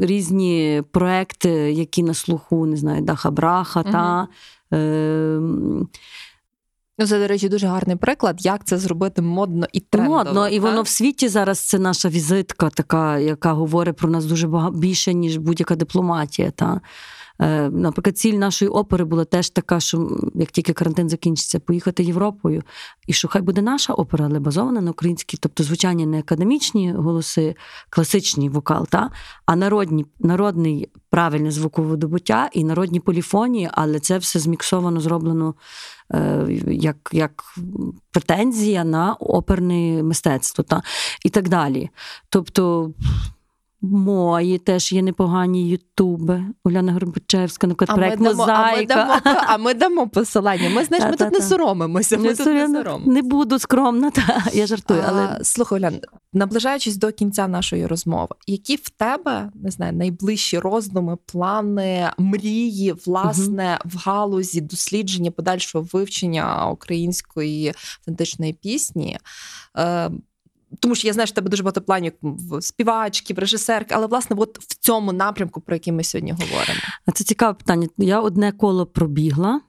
різні 0.00 0.82
проекти, 0.90 1.50
які 1.72 2.02
на 2.02 2.14
слуху, 2.14 2.66
не 2.66 2.76
знаю, 2.76 3.02
Даха 3.02 3.30
Браха, 3.30 3.82
та. 3.82 4.28
Ну, 7.02 7.08
це, 7.08 7.18
до 7.18 7.26
речі, 7.26 7.48
дуже 7.48 7.66
гарний 7.66 7.96
приклад, 7.96 8.46
як 8.46 8.64
це 8.64 8.78
зробити 8.78 9.22
модно 9.22 9.66
і 9.72 9.80
трендово. 9.80 10.16
Модно, 10.16 10.48
і 10.48 10.60
воно 10.60 10.82
в 10.82 10.88
світі 10.88 11.28
зараз 11.28 11.60
це 11.60 11.78
наша 11.78 12.08
візитка, 12.08 12.70
така, 12.70 13.18
яка 13.18 13.52
говорить 13.52 13.96
про 13.96 14.10
нас 14.10 14.24
дуже 14.24 14.48
багато 14.48 14.76
більше, 14.76 15.14
ніж 15.14 15.36
будь-яка 15.36 15.76
дипломатія. 15.76 16.50
Та. 16.50 16.80
Е, 17.42 17.70
Наприклад, 17.70 18.18
ціль 18.18 18.34
нашої 18.34 18.68
опери 18.68 19.04
була 19.04 19.24
теж 19.24 19.50
така, 19.50 19.80
що 19.80 20.18
як 20.34 20.50
тільки 20.50 20.72
карантин 20.72 21.08
закінчиться, 21.08 21.60
поїхати 21.60 22.04
Європою, 22.04 22.62
і 23.06 23.12
що 23.12 23.28
хай 23.28 23.42
буде 23.42 23.62
наша 23.62 23.92
опера, 23.92 24.26
але 24.26 24.40
базована 24.40 24.80
на 24.80 24.90
українській, 24.90 25.36
тобто 25.36 25.62
звучання 25.64 26.06
не 26.06 26.18
академічні 26.18 26.92
голоси, 26.92 27.54
класичний 27.90 28.48
вокал, 28.48 28.86
та, 28.86 29.10
а 29.46 29.56
народні, 29.56 30.06
народний 30.20 30.88
правильне 31.10 31.50
звуководобуття 31.50 32.50
і 32.52 32.64
народні 32.64 33.00
поліфонії, 33.00 33.68
але 33.72 34.00
це 34.00 34.18
все 34.18 34.38
зміксовано, 34.38 35.00
зроблено 35.00 35.54
е, 36.14 36.46
як, 36.66 37.10
як 37.12 37.44
претензія 38.10 38.84
на 38.84 39.14
оперне 39.14 40.02
мистецтво 40.02 40.64
та, 40.64 40.82
і 41.24 41.28
так 41.28 41.48
далі. 41.48 41.90
Тобто. 42.28 42.90
Мої 43.84 44.58
теж 44.58 44.92
є 44.92 45.02
непогані 45.02 45.68
ютуби. 45.68 46.44
Уляна 46.64 46.92
Горбачевська, 46.92 47.66
наприклад, 47.66 47.98
проект 47.98 48.16
а, 48.20 48.22
ми 48.22 48.28
дамо, 48.34 48.44
а, 48.48 48.76
ми 48.76 48.86
дамо, 48.86 49.14
а 49.46 49.56
ми 49.58 49.74
дамо 49.74 50.08
посилання. 50.08 50.70
Ми 50.70 50.84
знаєш, 50.84 51.04
ми 51.04 51.10
тут 51.10 51.20
не 51.20 51.26
Та-та-та. 51.26 51.44
соромимося. 51.44 52.16
Ми 52.16 52.22
Не, 52.22 52.28
тут 52.34 52.46
не 52.46 52.52
сором- 52.66 52.74
соромимося. 52.76 53.10
не 53.10 53.22
буду 53.22 53.58
скромна, 53.58 54.10
та 54.10 54.44
я 54.54 54.66
жартую, 54.66 55.04
але 55.08 55.20
А, 55.22 55.44
слухай, 55.44 55.78
Олян, 55.78 56.00
наближаючись 56.32 56.96
до 56.96 57.12
кінця 57.12 57.48
нашої 57.48 57.86
розмови, 57.86 58.28
які 58.46 58.76
в 58.76 58.88
тебе 58.88 59.50
не 59.54 59.70
знаю, 59.70 59.92
найближчі 59.92 60.58
роздуми, 60.58 61.16
плани, 61.26 62.10
мрії, 62.18 62.94
власне, 63.06 63.78
в 63.84 63.96
галузі 63.96 64.60
дослідження 64.60 65.30
подальшого 65.30 65.86
вивчення 65.92 66.70
української 66.70 67.68
автентичної 67.98 68.52
пісні? 68.52 69.18
Е, 69.78 70.10
тому 70.80 70.94
що 70.94 71.06
я 71.06 71.12
знаю, 71.12 71.26
що 71.26 71.32
в 71.32 71.34
тебе 71.34 71.50
дуже 71.50 71.62
багато 71.62 71.80
планів 71.80 72.12
в 72.22 72.62
співачки, 72.62 73.34
режисерки, 73.34 73.94
але 73.94 74.06
власне, 74.06 74.36
от 74.38 74.58
в 74.58 74.78
цьому 74.78 75.12
напрямку, 75.12 75.60
про 75.60 75.76
який 75.76 75.92
ми 75.92 76.04
сьогодні 76.04 76.32
говоримо. 76.32 76.80
А 77.06 77.12
це 77.12 77.24
цікаве 77.24 77.54
питання. 77.54 77.88
Я 77.98 78.20
одне 78.20 78.52
коло 78.52 78.86
пробігла. 78.86 79.60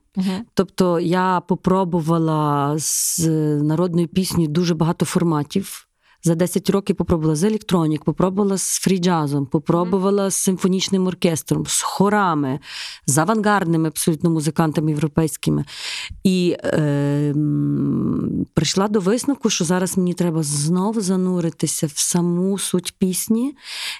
Тобто 0.53 0.99
я 0.99 1.41
попробувала 1.47 2.75
з 2.77 3.19
народною 3.63 4.07
піснею 4.07 4.49
дуже 4.49 4.75
багато 4.75 5.05
форматів. 5.05 5.87
За 6.25 6.35
10 6.35 6.69
років 6.69 6.95
попробувала 6.95 7.35
з 7.35 7.43
електронік, 7.43 8.03
попробувала 8.03 8.57
з 8.57 8.79
фріджазом, 8.79 9.45
попробувала 9.45 10.29
з 10.29 10.35
симфонічним 10.35 11.07
оркестром, 11.07 11.65
з 11.65 11.81
хорами, 11.81 12.59
з 13.05 13.17
авангардними 13.17 13.87
абсолютно 13.87 14.29
музикантами 14.29 14.91
європейськими. 14.91 15.65
І 16.23 16.55
е, 16.63 17.33
прийшла 18.53 18.87
до 18.87 18.99
висновку, 18.99 19.49
що 19.49 19.65
зараз 19.65 19.97
мені 19.97 20.13
треба 20.13 20.43
знову 20.43 21.01
зануритися 21.01 21.87
в 21.87 21.93
саму 21.95 22.57
суть 22.57 22.95
пісні. 22.97 23.55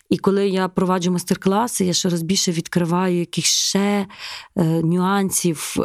І 0.10 0.18
коли 0.18 0.50
я 0.50 0.68
проваджу 0.68 1.12
майстер-класи, 1.12 1.86
я 1.86 1.94
ще 1.94 2.10
раз 2.10 2.22
більше 2.22 2.52
відкриваю 2.52 3.20
якихось 3.20 3.52
ще 3.52 4.08
е, 4.56 4.64
нюансів 4.84 5.76
е, 5.80 5.84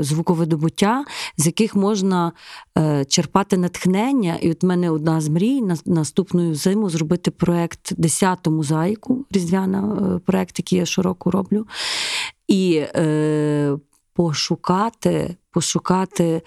звуковидобуття, 0.00 1.04
з 1.36 1.46
яких 1.46 1.74
можна 1.76 2.32
е, 2.78 3.04
черпати 3.04 3.56
натхнення. 3.56 4.36
І 4.40 4.50
от 4.50 4.62
в 4.62 4.66
мене 4.66 4.90
одна 4.90 5.20
з 5.20 5.28
мрій 5.28 5.53
на 5.62 5.76
наступну 5.86 6.54
зиму 6.54 6.90
зробити 6.90 7.30
проект 7.30 7.92
«Десяту 7.96 8.50
мозаїку, 8.50 9.26
різдвяна 9.30 10.14
е, 10.16 10.18
проект, 10.18 10.58
який 10.58 10.78
я 10.78 10.86
щороку 10.86 11.30
роблю. 11.30 11.66
І 12.48 12.76
е, 12.76 13.76
пошукати, 14.12 15.36
пошукати 15.50 16.42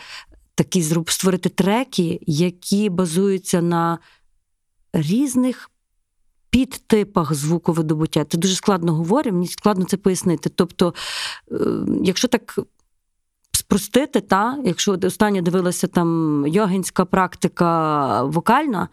такі 0.55 0.83
створити 1.07 1.49
треки, 1.49 2.19
які 2.27 2.89
базуються 2.89 3.61
на 3.61 3.99
різних 4.93 5.71
підтипах 6.49 7.33
звуковидобуття. 7.33 8.25
Це 8.25 8.37
дуже 8.37 8.55
складно 8.55 8.93
говорю, 8.93 9.31
мені 9.31 9.47
складно 9.47 9.85
це 9.85 9.97
пояснити. 9.97 10.49
Тобто, 10.49 10.93
е, 11.51 11.55
якщо 12.03 12.27
так 12.27 12.59
спростити, 13.67 14.21
та 14.21 14.57
якщо 14.65 14.97
останнє 15.03 15.41
дивилася 15.41 15.87
там 15.87 16.43
йогінська 16.47 17.05
практика 17.05 18.23
вокальна, 18.23 18.87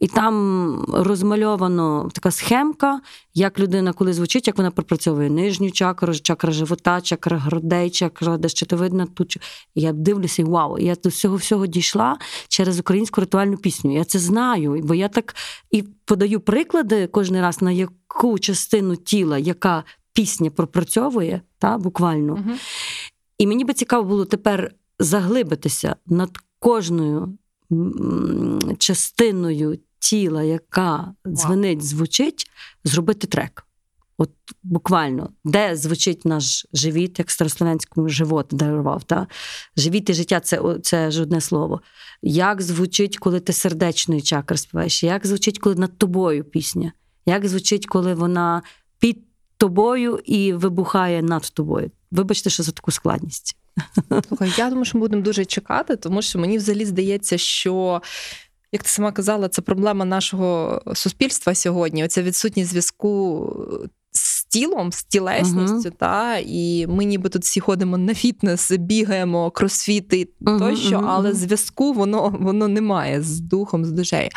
і 0.00 0.06
там 0.06 0.84
розмальовано 0.92 2.08
така 2.12 2.30
схемка, 2.30 3.00
як 3.34 3.58
людина 3.58 3.92
коли 3.92 4.12
звучить, 4.12 4.46
як 4.46 4.56
вона 4.56 4.70
пропрацьовує 4.70 5.30
нижню 5.30 5.70
чакру, 5.70 6.14
чакра 6.14 6.52
живота, 6.52 7.00
чакра 7.00 7.38
грудей, 7.38 7.90
чакра 7.90 8.36
де 8.36 8.48
щитовидна. 8.48 9.06
Тут 9.06 9.36
я 9.74 9.92
дивлюся, 9.92 10.42
і 10.42 10.44
вау, 10.44 10.78
я 10.78 10.94
до 10.94 11.08
всього 11.08 11.36
всього 11.36 11.66
дійшла 11.66 12.18
через 12.48 12.80
українську 12.80 13.20
ритуальну 13.20 13.56
пісню. 13.56 13.94
Я 13.94 14.04
це 14.04 14.18
знаю, 14.18 14.80
бо 14.84 14.94
я 14.94 15.08
так 15.08 15.34
і 15.70 15.82
подаю 15.82 16.40
приклади 16.40 17.06
кожен 17.06 17.40
раз 17.40 17.62
на 17.62 17.72
яку 17.72 18.38
частину 18.38 18.96
тіла, 18.96 19.38
яка 19.38 19.84
пісня 20.12 20.50
пропрацьовує, 20.50 21.40
та 21.58 21.78
буквально. 21.78 22.36
Мгм. 22.36 22.58
І 23.38 23.46
мені 23.46 23.64
би 23.64 23.74
цікаво 23.74 24.04
було 24.04 24.24
тепер 24.24 24.74
заглибитися 24.98 25.96
над 26.06 26.38
кожною 26.58 27.38
частиною 28.78 29.78
тіла, 29.98 30.42
яка 30.42 31.14
дзвенить, 31.26 31.84
звучить, 31.84 32.50
зробити 32.84 33.26
трек. 33.26 33.64
От 34.20 34.30
буквально, 34.62 35.30
де 35.44 35.76
звучить 35.76 36.24
наш 36.24 36.66
живіт, 36.72 37.18
як 37.18 37.30
старослов'янському 37.30 38.08
живот 38.08 38.46
дарував. 38.50 39.04
Та? 39.04 39.26
Живіт 39.76 40.10
і 40.10 40.14
життя 40.14 40.40
це, 40.40 40.78
це 40.82 41.10
ж 41.10 41.22
одне 41.22 41.40
слово. 41.40 41.80
Як 42.22 42.62
звучить, 42.62 43.18
коли 43.18 43.40
ти 43.40 43.52
сердечної 43.52 44.22
чакри 44.22 44.56
співаєш? 44.56 45.02
Як 45.02 45.26
звучить, 45.26 45.58
коли 45.58 45.74
над 45.74 45.98
тобою 45.98 46.44
пісня? 46.44 46.92
Як 47.26 47.48
звучить, 47.48 47.86
коли 47.86 48.14
вона 48.14 48.62
під 48.98 49.18
тобою 49.56 50.20
і 50.24 50.52
вибухає 50.52 51.22
над 51.22 51.42
тобою? 51.42 51.90
Вибачте, 52.10 52.50
що 52.50 52.62
за 52.62 52.72
таку 52.72 52.90
складність. 52.90 53.56
Я 54.56 54.68
думаю, 54.68 54.84
що 54.84 54.98
ми 54.98 55.00
будемо 55.00 55.22
дуже 55.22 55.44
чекати, 55.44 55.96
тому 55.96 56.22
що 56.22 56.38
мені 56.38 56.58
взагалі 56.58 56.84
здається, 56.84 57.38
що. 57.38 58.02
Як 58.72 58.82
ти 58.82 58.88
сама 58.88 59.12
казала, 59.12 59.48
це 59.48 59.62
проблема 59.62 60.04
нашого 60.04 60.82
суспільства 60.94 61.54
сьогодні. 61.54 62.04
Оця 62.04 62.22
відсутність 62.22 62.70
зв'язку 62.70 63.46
з 64.12 64.44
тілом, 64.44 64.92
з 64.92 65.04
тілесністю, 65.04 65.90
та 65.90 66.38
і 66.46 66.86
ми 66.86 67.04
ніби 67.04 67.28
тут 67.28 67.42
всі 67.42 67.60
ходимо 67.60 67.98
на 67.98 68.14
фітнес, 68.14 68.72
бігаємо, 68.72 69.50
кросфіти 69.50 70.28
Мгм, 70.40 70.58
тощо, 70.58 70.98
мгм, 70.98 71.08
але 71.08 71.32
зв'язку 71.32 71.92
воно, 71.92 72.36
воно 72.40 72.68
немає 72.68 73.22
з 73.22 73.40
духом, 73.40 73.84
з 73.84 73.92
душею. 73.92 74.28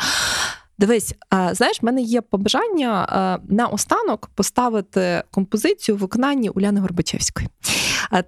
Дивись, 0.82 1.14
знаєш, 1.52 1.82
в 1.82 1.84
мене 1.84 2.02
є 2.02 2.20
побажання 2.20 3.38
на 3.48 3.66
останок 3.66 4.30
поставити 4.34 5.22
композицію 5.30 5.96
в 5.96 5.98
виконанні 5.98 6.48
Уляни 6.48 6.80
Горбачевської. 6.80 7.48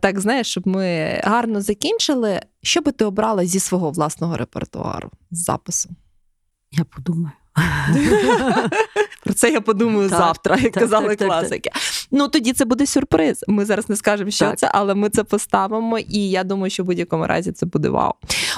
Так, 0.01 0.21
знаєш, 0.21 0.47
щоб 0.47 0.67
ми 0.67 1.21
гарно 1.25 1.61
закінчили. 1.61 2.41
Що 2.63 2.81
би 2.81 2.93
ти 2.93 3.05
обрала 3.05 3.47
зі 3.47 3.61
свого 3.61 3.91
власного 3.91 4.37
репертуару 4.37 5.11
з 5.31 5.45
запису? 5.45 5.91
Я 6.73 6.85
подумаю. 6.85 7.33
Про 9.25 9.35
це 9.35 9.51
я 9.51 9.61
подумаю 9.61 10.09
Так, 10.11 10.19
завтра, 10.19 10.57
як 10.57 10.73
так, 10.73 10.83
казали 10.83 11.17
так, 11.17 11.29
класики. 11.29 11.71
Ну 12.11 12.29
тоді 12.29 12.53
це 12.53 12.65
буде 12.65 12.87
сюрприз. 12.87 13.45
Ми 13.49 13.65
зараз 13.65 13.89
не 13.89 13.97
скажемо, 13.97 14.31
що 14.31 14.45
Так. 14.45 14.59
це, 14.59 14.71
але 14.73 14.95
ми 14.95 15.09
це 15.09 15.25
поставимо. 15.25 15.99
І 15.99 16.31
я 16.31 16.45
думаю, 16.45 16.71
що 16.71 16.83
в 16.83 16.87
будь-якому 16.87 17.27
разі 17.27 17.53
це 17.53 17.67
буде 17.67 17.89
вау. 17.89 18.13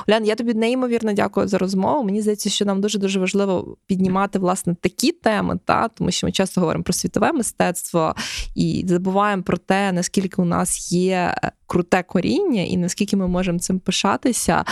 Улян, 0.08 0.24
я 0.24 0.34
тобі 0.34 0.54
неймовірно 0.54 1.12
дякую 1.12 1.48
за 1.48 1.58
розмову. 1.58 2.04
Мені 2.04 2.20
здається, 2.22 2.50
що 2.50 2.64
нам 2.64 2.80
дуже 2.80 2.98
дуже 2.98 3.20
важливо 3.20 3.76
піднімати 3.86 4.38
власне 4.38 4.74
такі 4.80 5.12
теми, 5.12 5.58
та 5.64 5.88
тому 5.88 6.10
що 6.10 6.26
ми 6.26 6.32
часто 6.32 6.60
говоримо 6.60 6.84
про 6.84 6.92
світове 6.92 7.32
мистецтво 7.32 8.14
і 8.54 8.84
забуваємо 8.88 9.42
про 9.42 9.56
те, 9.56 9.92
наскільки 9.92 10.42
у 10.42 10.44
нас 10.44 10.92
є 10.92 11.34
е, 11.44 11.50
круте 11.66 12.02
коріння, 12.02 12.62
і 12.62 12.76
наскільки 12.76 13.16
ми 13.16 13.28
можемо 13.28 13.58
цим 13.58 13.78
пишатися. 13.78 14.64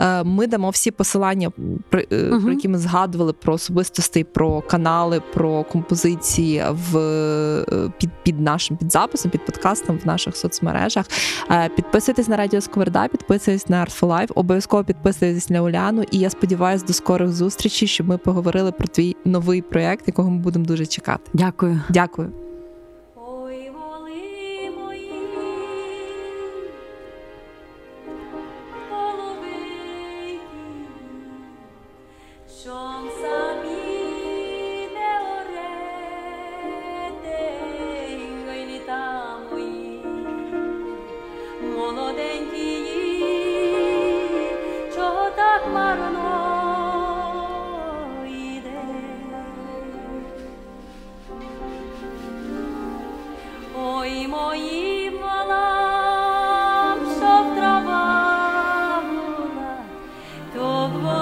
Е, 0.00 0.24
Ми 0.24 0.46
дамо 0.46 0.70
всі 0.70 0.90
посилання, 0.90 1.50
про, 1.90 2.00
е, 2.00 2.40
про 2.42 2.52
які 2.52 2.68
ми 2.68 2.78
згадували 2.78 3.32
про 3.32 3.54
особистостей, 3.54 4.24
про 4.24 4.62
канали, 4.62 5.22
про 5.34 5.64
композиції 5.64 6.64
в 6.92 6.98
під, 7.98 8.10
під 8.28 8.40
нашим 8.40 8.76
під 8.76 8.92
записом, 8.92 9.30
під 9.30 9.46
подкастом 9.46 9.98
в 9.98 10.06
наших 10.06 10.36
соцмережах. 10.36 11.06
Е, 11.50 11.68
Підписуйтесь 11.76 12.28
на 12.28 12.36
Радіо 12.36 12.60
Скверда, 12.60 13.08
підписуйтесь 13.08 13.68
на 13.68 13.84
Art 13.84 14.00
for 14.00 14.08
Life, 14.08 14.32
обов'язково 14.34 14.84
підписуйтесь 14.84 15.50
на 15.50 15.62
Уляну. 15.62 16.04
І 16.10 16.18
я 16.18 16.30
сподіваюся 16.30 16.86
до 16.86 16.92
скорих 16.92 17.28
зустрічей, 17.28 17.88
щоб 17.88 18.08
ми 18.08 18.18
поговорили 18.18 18.72
про 18.72 18.88
твій 18.88 19.16
новий 19.24 19.62
проєкт, 19.62 20.04
якого 20.06 20.30
ми 20.30 20.38
будемо 20.38 20.64
дуже 20.64 20.86
чекати. 20.86 21.30
Дякую. 21.32 21.80
Дякую. 21.88 22.47
То 60.88 61.17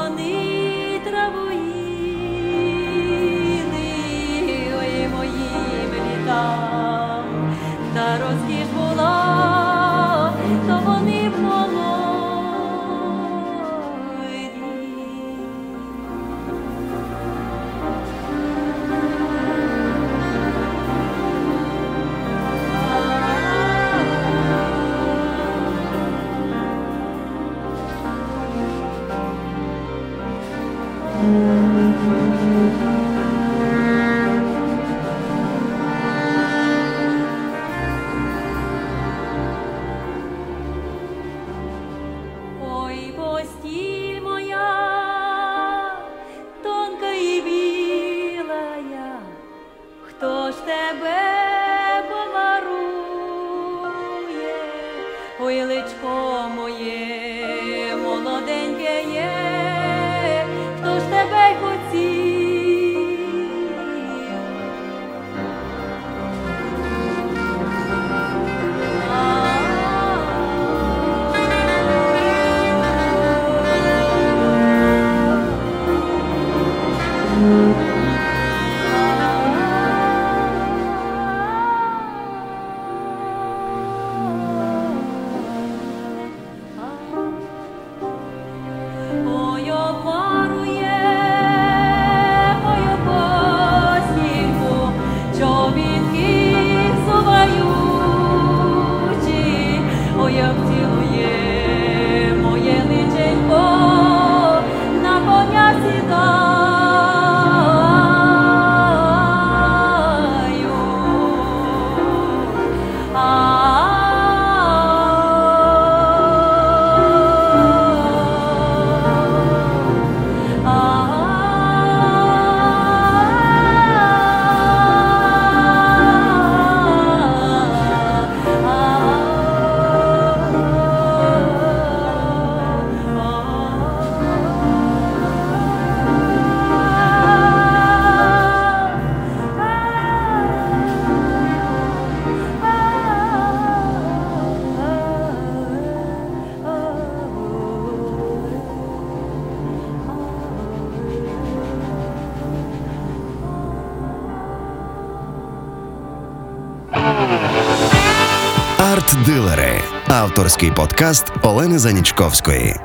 подкаст 161.06 161.32
Олени 161.42 161.78
Занічковської. 161.78 162.76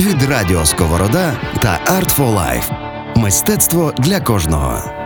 Від 0.00 0.22
Радіо 0.22 0.66
Сковорода 0.66 1.40
та 1.62 1.80
Art 1.86 2.16
for 2.16 2.34
Life. 2.34 2.72
Мистецтво 3.16 3.92
для 3.98 4.20
кожного. 4.20 4.99